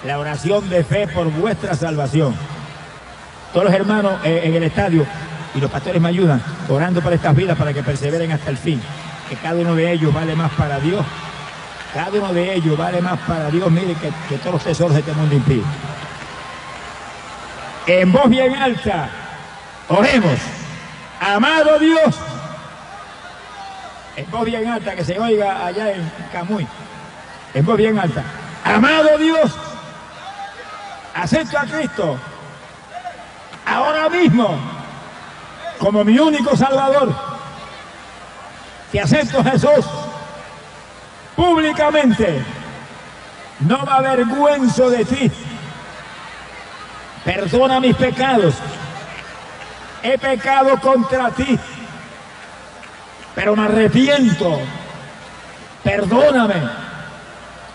la 0.04 0.18
oración 0.18 0.68
de 0.68 0.84
fe 0.84 1.08
por 1.08 1.30
vuestra 1.30 1.74
salvación. 1.74 2.34
Todos 3.52 3.66
los 3.66 3.74
hermanos 3.74 4.20
eh, 4.24 4.42
en 4.44 4.54
el 4.54 4.62
estadio 4.64 5.06
y 5.54 5.60
los 5.60 5.70
pastores 5.70 6.00
me 6.00 6.08
ayudan 6.08 6.42
orando 6.68 7.00
por 7.00 7.12
estas 7.12 7.34
vidas 7.34 7.56
para 7.56 7.72
que 7.72 7.82
perseveren 7.82 8.32
hasta 8.32 8.50
el 8.50 8.58
fin. 8.58 8.80
Que 9.28 9.36
cada 9.36 9.60
uno 9.60 9.74
de 9.74 9.92
ellos 9.92 10.12
vale 10.12 10.34
más 10.34 10.52
para 10.52 10.78
Dios. 10.78 11.04
Cada 11.94 12.10
uno 12.10 12.32
de 12.32 12.54
ellos 12.54 12.76
vale 12.76 13.00
más 13.00 13.18
para 13.20 13.50
Dios, 13.50 13.70
mire, 13.70 13.94
que, 13.94 14.12
que 14.28 14.36
todos 14.38 14.54
los 14.54 14.64
tesoros 14.64 14.92
de 14.92 15.00
este 15.00 15.12
mundo 15.12 15.34
impiden. 15.34 15.64
En 17.88 18.12
voz 18.12 18.28
bien 18.28 18.54
alta, 18.54 19.08
oremos. 19.88 20.38
Amado 21.20 21.78
Dios, 21.78 22.14
en 24.14 24.30
voz 24.30 24.44
bien 24.44 24.68
alta, 24.68 24.94
que 24.94 25.02
se 25.02 25.18
oiga 25.18 25.64
allá 25.64 25.92
en 25.92 26.12
Camuy. 26.30 26.66
En 27.54 27.64
voz 27.64 27.78
bien 27.78 27.98
alta. 27.98 28.22
Amado 28.62 29.16
Dios, 29.16 29.56
acepto 31.14 31.58
a 31.58 31.62
Cristo 31.62 32.18
ahora 33.64 34.10
mismo 34.10 34.58
como 35.78 36.04
mi 36.04 36.18
único 36.18 36.54
Salvador. 36.54 37.14
Te 38.92 39.00
acepto 39.00 39.42
Jesús 39.42 39.86
públicamente. 41.34 42.44
No 43.60 43.82
me 43.86 43.92
avergüenzo 43.92 44.90
de 44.90 45.06
ti. 45.06 45.32
Perdona 47.24 47.80
mis 47.80 47.96
pecados. 47.96 48.54
He 50.02 50.16
pecado 50.18 50.78
contra 50.80 51.30
ti. 51.30 51.58
Pero 53.34 53.56
me 53.56 53.64
arrepiento. 53.64 54.60
Perdóname. 55.82 56.62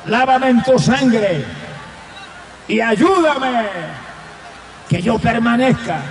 Lávame 0.05 0.49
en 0.49 0.63
tu 0.63 0.77
sangre. 0.79 1.45
Y 2.67 2.79
ayúdame 2.79 3.67
que 4.89 5.01
yo 5.01 5.19
permanezca 5.19 6.01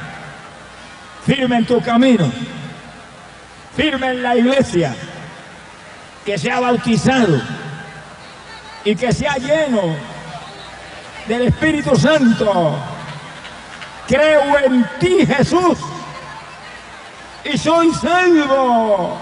firme 1.24 1.58
en 1.58 1.66
tu 1.66 1.80
camino, 1.80 2.30
firme 3.76 4.10
en 4.10 4.22
la 4.22 4.36
iglesia, 4.36 4.94
que 6.24 6.36
sea 6.36 6.60
bautizado 6.60 7.40
y 8.84 8.96
que 8.96 9.12
sea 9.12 9.36
lleno 9.36 9.94
del 11.28 11.42
Espíritu 11.42 11.96
Santo. 11.96 12.76
Creo 14.08 14.58
en 14.58 14.86
ti, 14.98 15.26
Jesús, 15.26 15.78
y 17.44 17.56
soy 17.56 17.92
salvo. 17.94 19.18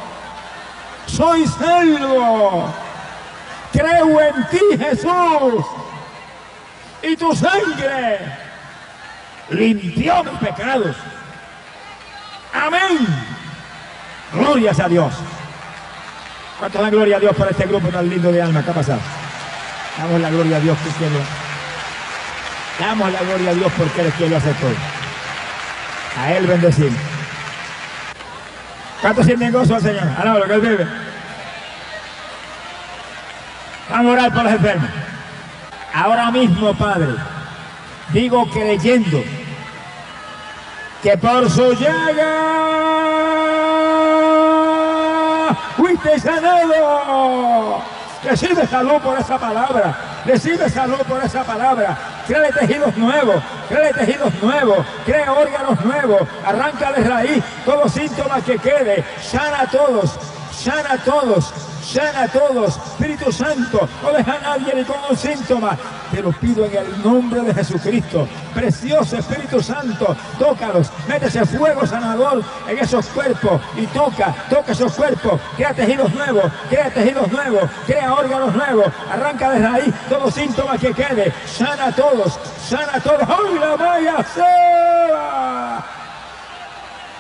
Soy 1.07 1.47
salvo. 1.47 2.73
Creo 3.73 4.21
en 4.21 4.49
ti, 4.49 4.79
Jesús, 4.79 5.65
y 7.03 7.17
tu 7.17 7.35
sangre 7.35 8.19
limpió 9.51 10.25
mis 10.25 10.39
pecados. 10.41 10.97
Amén. 12.53 13.07
Glorias 14.33 14.81
a 14.81 14.89
Dios. 14.89 15.15
¿Cuánto 16.59 16.83
dan 16.83 16.91
gloria 16.91 17.17
a 17.17 17.21
Dios 17.21 17.35
por 17.35 17.49
este 17.51 17.67
grupo 17.67 17.89
tan 17.89 18.09
lindo 18.09 18.31
de 18.31 18.43
alma? 18.43 18.63
¿Qué 18.63 18.71
ha 18.71 18.75
pasado? 18.75 19.01
Damos 19.97 20.21
la 20.21 20.31
gloria 20.31 20.57
a 20.57 20.61
Dios 20.61 20.77
lo... 21.01 21.50
Damos 22.81 23.13
la 23.13 23.21
gloria 23.21 23.51
a 23.51 23.55
Dios 23.55 23.71
porque 23.77 24.01
Él 24.01 24.07
es 24.07 24.15
quien 24.15 24.31
lo 24.31 24.41
todo. 24.41 24.75
A 26.19 26.33
Él 26.33 26.47
bendecimos. 26.47 26.99
¿Cuántos 29.03 29.27
sienten 29.27 29.53
gozo 29.53 29.75
al 29.75 29.83
Señor? 29.83 30.09
Alaba 30.19 30.39
lo 30.39 30.47
que 30.47 30.55
Él 30.55 30.61
vive. 30.61 30.87
Vamos 33.91 34.07
a 34.07 34.13
orar 34.13 34.33
por 34.33 34.45
los 34.45 34.53
enfermos. 34.53 34.89
Ahora 35.93 36.31
mismo, 36.31 36.73
Padre, 36.75 37.17
digo 38.11 38.49
creyendo 38.51 39.23
que 41.03 41.19
por 41.19 41.51
su 41.51 41.75
llaga 41.75 42.37
fuiste 45.77 46.19
sanado. 46.19 47.83
Recibe 48.25 48.67
salud 48.67 49.01
por 49.03 49.19
esa 49.19 49.39
palabra. 49.39 50.10
Recibe 50.25 50.69
salud 50.69 51.01
por 51.09 51.23
esa 51.25 51.45
palabra. 51.45 51.97
Créale 52.27 52.53
tejidos 52.53 52.97
nuevos. 52.97 53.43
Créale 53.69 53.93
tejidos 53.95 54.33
nuevos. 54.43 54.87
Crea 55.07 55.33
órganos 55.33 55.85
nuevos. 55.85 56.23
Arranca 56.45 56.93
de 56.93 57.05
raíz 57.05 57.45
todo 57.65 57.89
síntoma 57.89 58.41
que 58.43 58.59
quede. 58.59 59.05
Sana 59.23 59.63
a 59.63 59.67
todos. 59.67 60.19
Sana 60.63 60.93
a 60.93 60.99
todos. 60.99 61.55
Sana 61.83 62.25
a 62.25 62.29
todos. 62.29 62.77
Espíritu 62.77 63.33
Santo. 63.33 63.89
No 64.03 64.13
deja 64.13 64.35
a 64.35 64.41
nadie 64.41 64.75
ni 64.75 64.85
con 64.85 64.97
un 65.09 65.17
síntoma. 65.17 65.75
Te 66.13 66.21
lo 66.23 66.33
pido 66.33 66.67
en 66.67 66.77
el 66.77 67.03
nombre 67.03 67.41
de 67.41 67.55
Jesucristo. 67.55 68.29
Precioso 68.53 69.17
Espíritu 69.17 69.63
Santo. 69.63 70.15
Tócalos. 70.39 70.91
Métese 71.09 71.47
fuego 71.47 71.87
sanador 71.87 72.43
en 72.69 72.79
esos 72.79 73.07
cuerpos. 73.07 73.59
Y 73.75 73.87
toca, 73.87 74.35
toca 74.51 74.73
esos 74.73 74.93
cuerpos. 74.93 75.41
Crea 75.57 75.73
tejidos 75.73 76.13
nuevos. 76.13 76.53
Crea 76.69 76.91
tejidos 76.91 77.33
nuevos. 77.33 77.71
Crea 77.87 78.13
órganos 78.13 78.55
nuevos. 78.55 78.87
Arranca 79.11 79.51
de 79.53 79.67
raíz 79.67 79.95
todo 80.11 80.31
síntoma 80.31 80.77
que 80.77 80.93
quede. 80.93 81.33
Sana 81.47 81.87
a 81.87 81.93
todos. 81.93 82.39
Sana 82.69 82.97
a 82.97 83.01
todos. 83.01 83.23
¡Ay, 83.23 83.59
la 83.59 83.77
maya 83.79 84.27
soba! 84.35 84.81
¡Hola, 85.11 85.81
vas 85.81 85.89
María, 85.91 86.01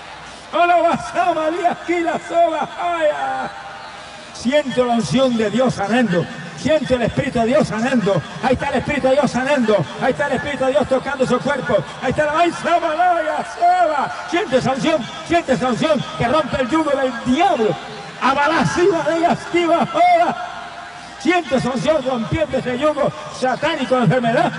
aquí 0.00 0.39
la 0.52 2.20
soga! 2.28 2.68
Siento 4.34 4.84
la 4.84 4.94
unción 4.94 5.36
de 5.36 5.50
Dios 5.50 5.74
sanando. 5.74 6.24
Siento 6.56 6.94
el 6.94 7.02
Espíritu 7.02 7.38
de 7.40 7.46
Dios 7.46 7.68
sanando. 7.68 8.20
Ahí 8.42 8.54
está 8.54 8.68
el 8.68 8.74
Espíritu 8.76 9.08
de 9.08 9.12
Dios 9.14 9.30
sanando. 9.30 9.84
Ahí 10.02 10.12
está 10.12 10.26
el 10.26 10.32
Espíritu 10.34 10.64
de 10.64 10.70
Dios 10.72 10.88
tocando 10.88 11.26
su 11.26 11.38
cuerpo. 11.40 11.76
Ahí 12.02 12.10
está 12.10 12.26
la 12.26 12.38
¡Ay, 12.38 12.52
Samalaya, 12.52 13.44
Seba! 13.54 14.12
Siente 14.30 14.56
esa 14.58 14.72
unción. 14.72 15.06
Siente 15.26 15.52
esa 15.52 15.68
unción 15.68 16.04
que 16.18 16.28
rompe 16.28 16.60
el 16.60 16.68
yugo 16.68 16.90
del 16.90 17.12
diablo. 17.34 17.74
Abalasiva 18.22 19.02
de 19.04 19.16
ellas, 19.18 19.38
ahora. 19.54 20.36
Siente 21.20 21.56
esa 21.56 21.70
unción 21.70 22.04
rompiendo 22.04 22.58
ese 22.58 22.78
yugo 22.78 23.12
satánico 23.38 23.96
de 23.96 24.02
enfermedad. 24.04 24.52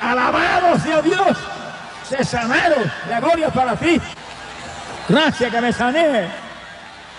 Alabado 0.00 0.78
sea 0.78 1.02
Dios. 1.02 1.38
Se 2.08 2.24
sanaron. 2.24 2.90
La 3.08 3.20
gloria 3.20 3.48
para 3.50 3.76
ti. 3.76 4.00
Gracias 5.10 5.50
que 5.50 5.60
me 5.60 5.72
sané. 5.72 6.28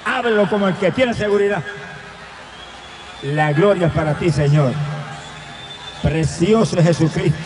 Háblelo 0.05 0.49
como 0.49 0.67
el 0.69 0.75
que 0.75 0.91
tiene 0.91 1.13
seguridad. 1.13 1.61
La 3.23 3.51
gloria 3.51 3.87
es 3.87 3.93
para 3.93 4.13
ti, 4.13 4.31
Señor. 4.31 4.73
Precioso 6.01 6.79
es 6.79 6.85
Jesucristo. 6.85 7.37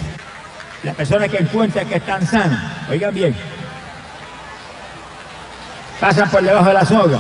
Las 0.84 0.96
personas 0.96 1.30
que 1.30 1.38
encuentran 1.38 1.88
que 1.88 1.96
están 1.96 2.26
sanas, 2.28 2.90
oigan 2.90 3.14
bien, 3.14 3.36
pasan 6.00 6.30
por 6.30 6.44
debajo 6.44 6.68
de 6.68 6.74
la 6.74 6.86
soga. 6.86 7.20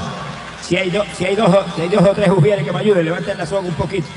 Si 0.61 0.77
hay, 0.77 0.91
dos, 0.91 1.07
si 1.17 1.25
hay 1.25 1.35
dos 1.35 1.49
o 1.49 2.13
tres 2.13 2.29
ujieres 2.29 2.63
que 2.63 2.71
me 2.71 2.79
ayuden, 2.79 3.05
levanten 3.05 3.37
la 3.39 3.45
soga 3.45 3.67
un 3.67 3.73
poquito. 3.73 4.07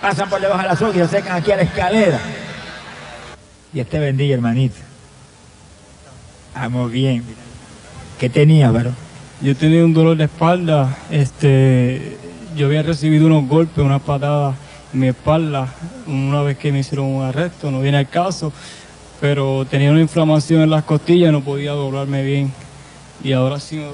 Pasan 0.00 0.28
por 0.28 0.40
debajo 0.40 0.60
de 0.60 0.68
la 0.68 0.76
soga 0.76 0.90
y 0.90 0.94
se 0.94 1.02
acercan 1.02 1.36
aquí 1.36 1.52
a 1.52 1.56
la 1.56 1.62
escalera. 1.62 2.18
Y 3.72 3.78
este 3.78 3.98
bendiga, 4.00 4.34
hermanito. 4.34 4.76
Vamos 6.54 6.90
bien. 6.90 7.24
¿Qué 8.18 8.28
tenías, 8.28 8.72
varón? 8.72 8.94
Yo 9.40 9.54
tenía 9.56 9.84
un 9.84 9.94
dolor 9.94 10.16
de 10.16 10.24
espalda, 10.24 10.96
este, 11.10 12.16
yo 12.56 12.66
había 12.66 12.82
recibido 12.82 13.26
unos 13.26 13.46
golpes, 13.46 13.78
unas 13.84 14.02
patadas 14.02 14.56
en 14.92 15.00
mi 15.00 15.08
espalda 15.08 15.68
una 16.06 16.42
vez 16.42 16.58
que 16.58 16.72
me 16.72 16.80
hicieron 16.80 17.06
un 17.06 17.22
arresto, 17.24 17.70
no 17.70 17.80
viene 17.80 17.98
al 17.98 18.08
caso, 18.08 18.52
pero 19.20 19.64
tenía 19.70 19.90
una 19.92 20.00
inflamación 20.00 20.62
en 20.62 20.70
las 20.70 20.82
costillas, 20.82 21.30
no 21.30 21.42
podía 21.42 21.72
doblarme 21.72 22.24
bien 22.24 22.52
y 23.22 23.32
ahora 23.32 23.60
sí 23.60 23.76
me 23.76 23.86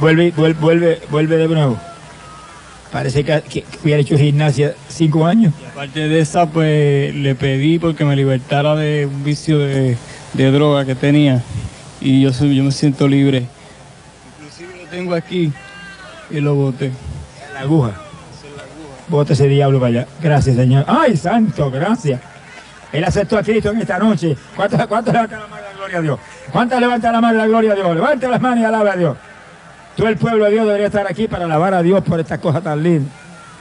Vuelve, 0.00 0.34
vuel- 0.34 0.58
vuelve, 0.58 1.00
vuelve 1.10 1.36
de 1.36 1.48
nuevo. 1.48 1.76
Parece 2.90 3.22
que, 3.24 3.42
que 3.42 3.62
hubiera 3.84 4.00
hecho 4.00 4.16
gimnasia 4.16 4.74
cinco 4.88 5.26
años. 5.26 5.52
Aparte 5.72 6.08
de 6.08 6.18
esa, 6.18 6.46
pues 6.46 7.14
le 7.14 7.34
pedí 7.34 7.78
porque 7.78 8.04
me 8.06 8.16
libertara 8.16 8.74
de 8.74 9.04
un 9.04 9.22
vicio 9.22 9.58
de, 9.58 9.98
de 10.32 10.50
droga 10.50 10.86
que 10.86 10.94
tenía 10.94 11.42
y 12.00 12.22
yo, 12.22 12.32
soy- 12.32 12.54
yo 12.56 12.64
me 12.64 12.72
siento 12.72 13.06
libre. 13.08 13.46
Inclusive 14.38 14.84
lo 14.84 14.88
tengo 14.90 15.14
aquí 15.14 15.52
y 16.30 16.40
lo 16.40 16.54
boté. 16.54 16.92
La 17.54 17.60
aguja. 17.60 17.92
Bota 19.08 19.32
ese 19.34 19.46
diablo 19.48 19.78
para 19.78 19.88
allá. 19.88 20.06
Gracias, 20.20 20.56
Señor. 20.56 20.84
¡Ay, 20.88 21.16
santo! 21.16 21.70
Gracias. 21.70 22.20
Él 22.92 23.04
aceptó 23.04 23.38
a 23.38 23.42
Cristo 23.42 23.70
en 23.70 23.80
esta 23.80 23.98
noche. 23.98 24.36
¿Cuántos, 24.54 24.84
cuántos 24.86 25.12
levantan 25.14 25.40
la 25.40 25.46
mano 25.48 25.62
y 25.62 25.64
la 25.72 25.76
gloria 25.76 25.98
a 25.98 26.00
Dios? 26.02 26.18
¿Cuántos 26.52 26.80
levantan 26.80 27.12
la 27.12 27.20
mano 27.20 27.34
y 27.34 27.38
la 27.38 27.46
gloria 27.46 27.72
a 27.72 27.74
Dios? 27.76 27.94
Levanta 27.94 28.28
las 28.28 28.40
manos 28.40 28.58
y 28.60 28.64
alaba 28.64 28.92
a 28.92 28.96
Dios. 28.96 29.16
Todo 29.96 30.08
el 30.08 30.16
pueblo 30.16 30.44
de 30.44 30.50
Dios 30.52 30.66
debería 30.66 30.86
estar 30.86 31.06
aquí 31.06 31.26
para 31.28 31.44
alabar 31.44 31.74
a 31.74 31.82
Dios 31.82 32.02
por 32.04 32.20
estas 32.20 32.38
cosas 32.40 32.62
tan 32.62 32.82
lindas. 32.82 33.12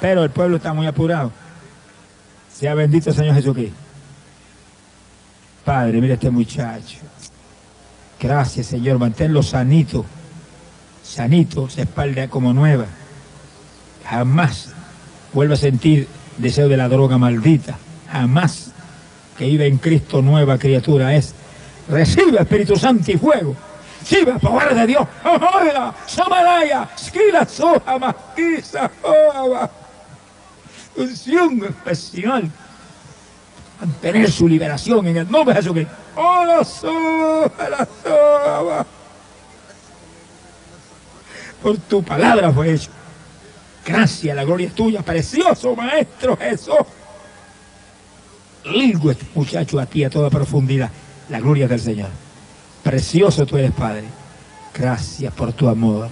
Pero 0.01 0.23
el 0.23 0.29
pueblo 0.29 0.57
está 0.57 0.73
muy 0.73 0.88
apurado. 0.88 1.31
Sea 2.53 2.73
bendito 2.73 3.09
el 3.09 3.15
Señor 3.15 3.36
Jesucristo. 3.36 3.75
Padre, 5.63 5.99
mira 6.01 6.13
este 6.13 6.29
muchacho. 6.29 6.97
Gracias, 8.20 8.68
Señor. 8.68 8.99
Manténlo 8.99 9.43
sanito. 9.43 10.05
Sanito, 11.03 11.68
esa 11.68 11.82
espalda 11.82 12.28
como 12.28 12.53
nueva. 12.53 12.86
Jamás 14.09 14.70
vuelva 15.34 15.55
a 15.55 15.57
sentir 15.57 16.07
deseo 16.38 16.68
de 16.68 16.78
la 16.78 16.88
droga 16.88 17.18
maldita. 17.18 17.78
Jamás 18.11 18.72
que 19.38 19.45
vive 19.45 19.68
en 19.68 19.78
Cristo 19.78 20.22
nueva 20.22 20.57
criatura 20.57 21.13
es. 21.16 21.34
Recibe 21.88 22.41
Espíritu 22.41 22.76
Santo 22.76 23.11
y 23.11 23.18
fuego. 23.18 23.55
Recibe 24.01 24.34
poder 24.39 24.76
de 24.76 24.88
Dios. 24.88 25.07
Oiga, 25.24 25.93
Samaraya, 26.07 26.89
Skila 26.97 27.45
Soja, 27.45 27.99
Masquisa, 27.99 28.89
Joaba. 29.01 29.70
Unción 30.95 31.63
especial. 31.66 32.49
Mantener 33.80 34.32
su 34.32 34.47
liberación 34.47 35.07
en 35.07 35.17
el 35.17 35.32
nombre 35.32 35.55
de 35.55 35.61
Jesucristo. 35.61 35.93
Soja. 36.63 38.86
Por 41.61 41.78
tu 41.80 42.03
palabra 42.03 42.51
fue 42.51 42.73
hecho. 42.73 42.89
Gracias, 43.86 44.36
la 44.36 44.43
gloria 44.43 44.67
es 44.67 44.73
tuya, 44.73 45.01
precioso 45.01 45.76
Maestro 45.76 46.38
Jesús. 46.38 46.76
Ligo 48.65 49.11
este 49.11 49.26
muchacho 49.36 49.80
a 49.80 49.86
ti 49.86 50.03
a 50.03 50.09
toda 50.09 50.30
profundidad. 50.30 50.89
La 51.30 51.39
gloria 51.39 51.67
del 51.67 51.80
Señor. 51.80 52.09
Precioso 52.84 53.45
tú 53.45 53.57
eres, 53.57 53.71
Padre. 53.71 54.03
Gracias 54.73 55.34
por 55.34 55.53
tu 55.53 55.67
amor. 55.67 56.09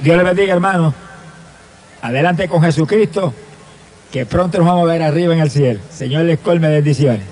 Dios 0.00 0.16
le 0.16 0.22
bendiga, 0.22 0.54
hermano. 0.54 0.94
Adelante 2.00 2.48
con 2.48 2.62
Jesucristo, 2.62 3.32
que 4.12 4.26
pronto 4.26 4.58
nos 4.58 4.66
vamos 4.66 4.88
a 4.88 4.92
ver 4.92 5.02
arriba 5.02 5.32
en 5.34 5.40
el 5.40 5.50
cielo. 5.50 5.80
Señor 5.90 6.24
les 6.26 6.38
colme 6.38 6.68
bendiciones. 6.68 7.22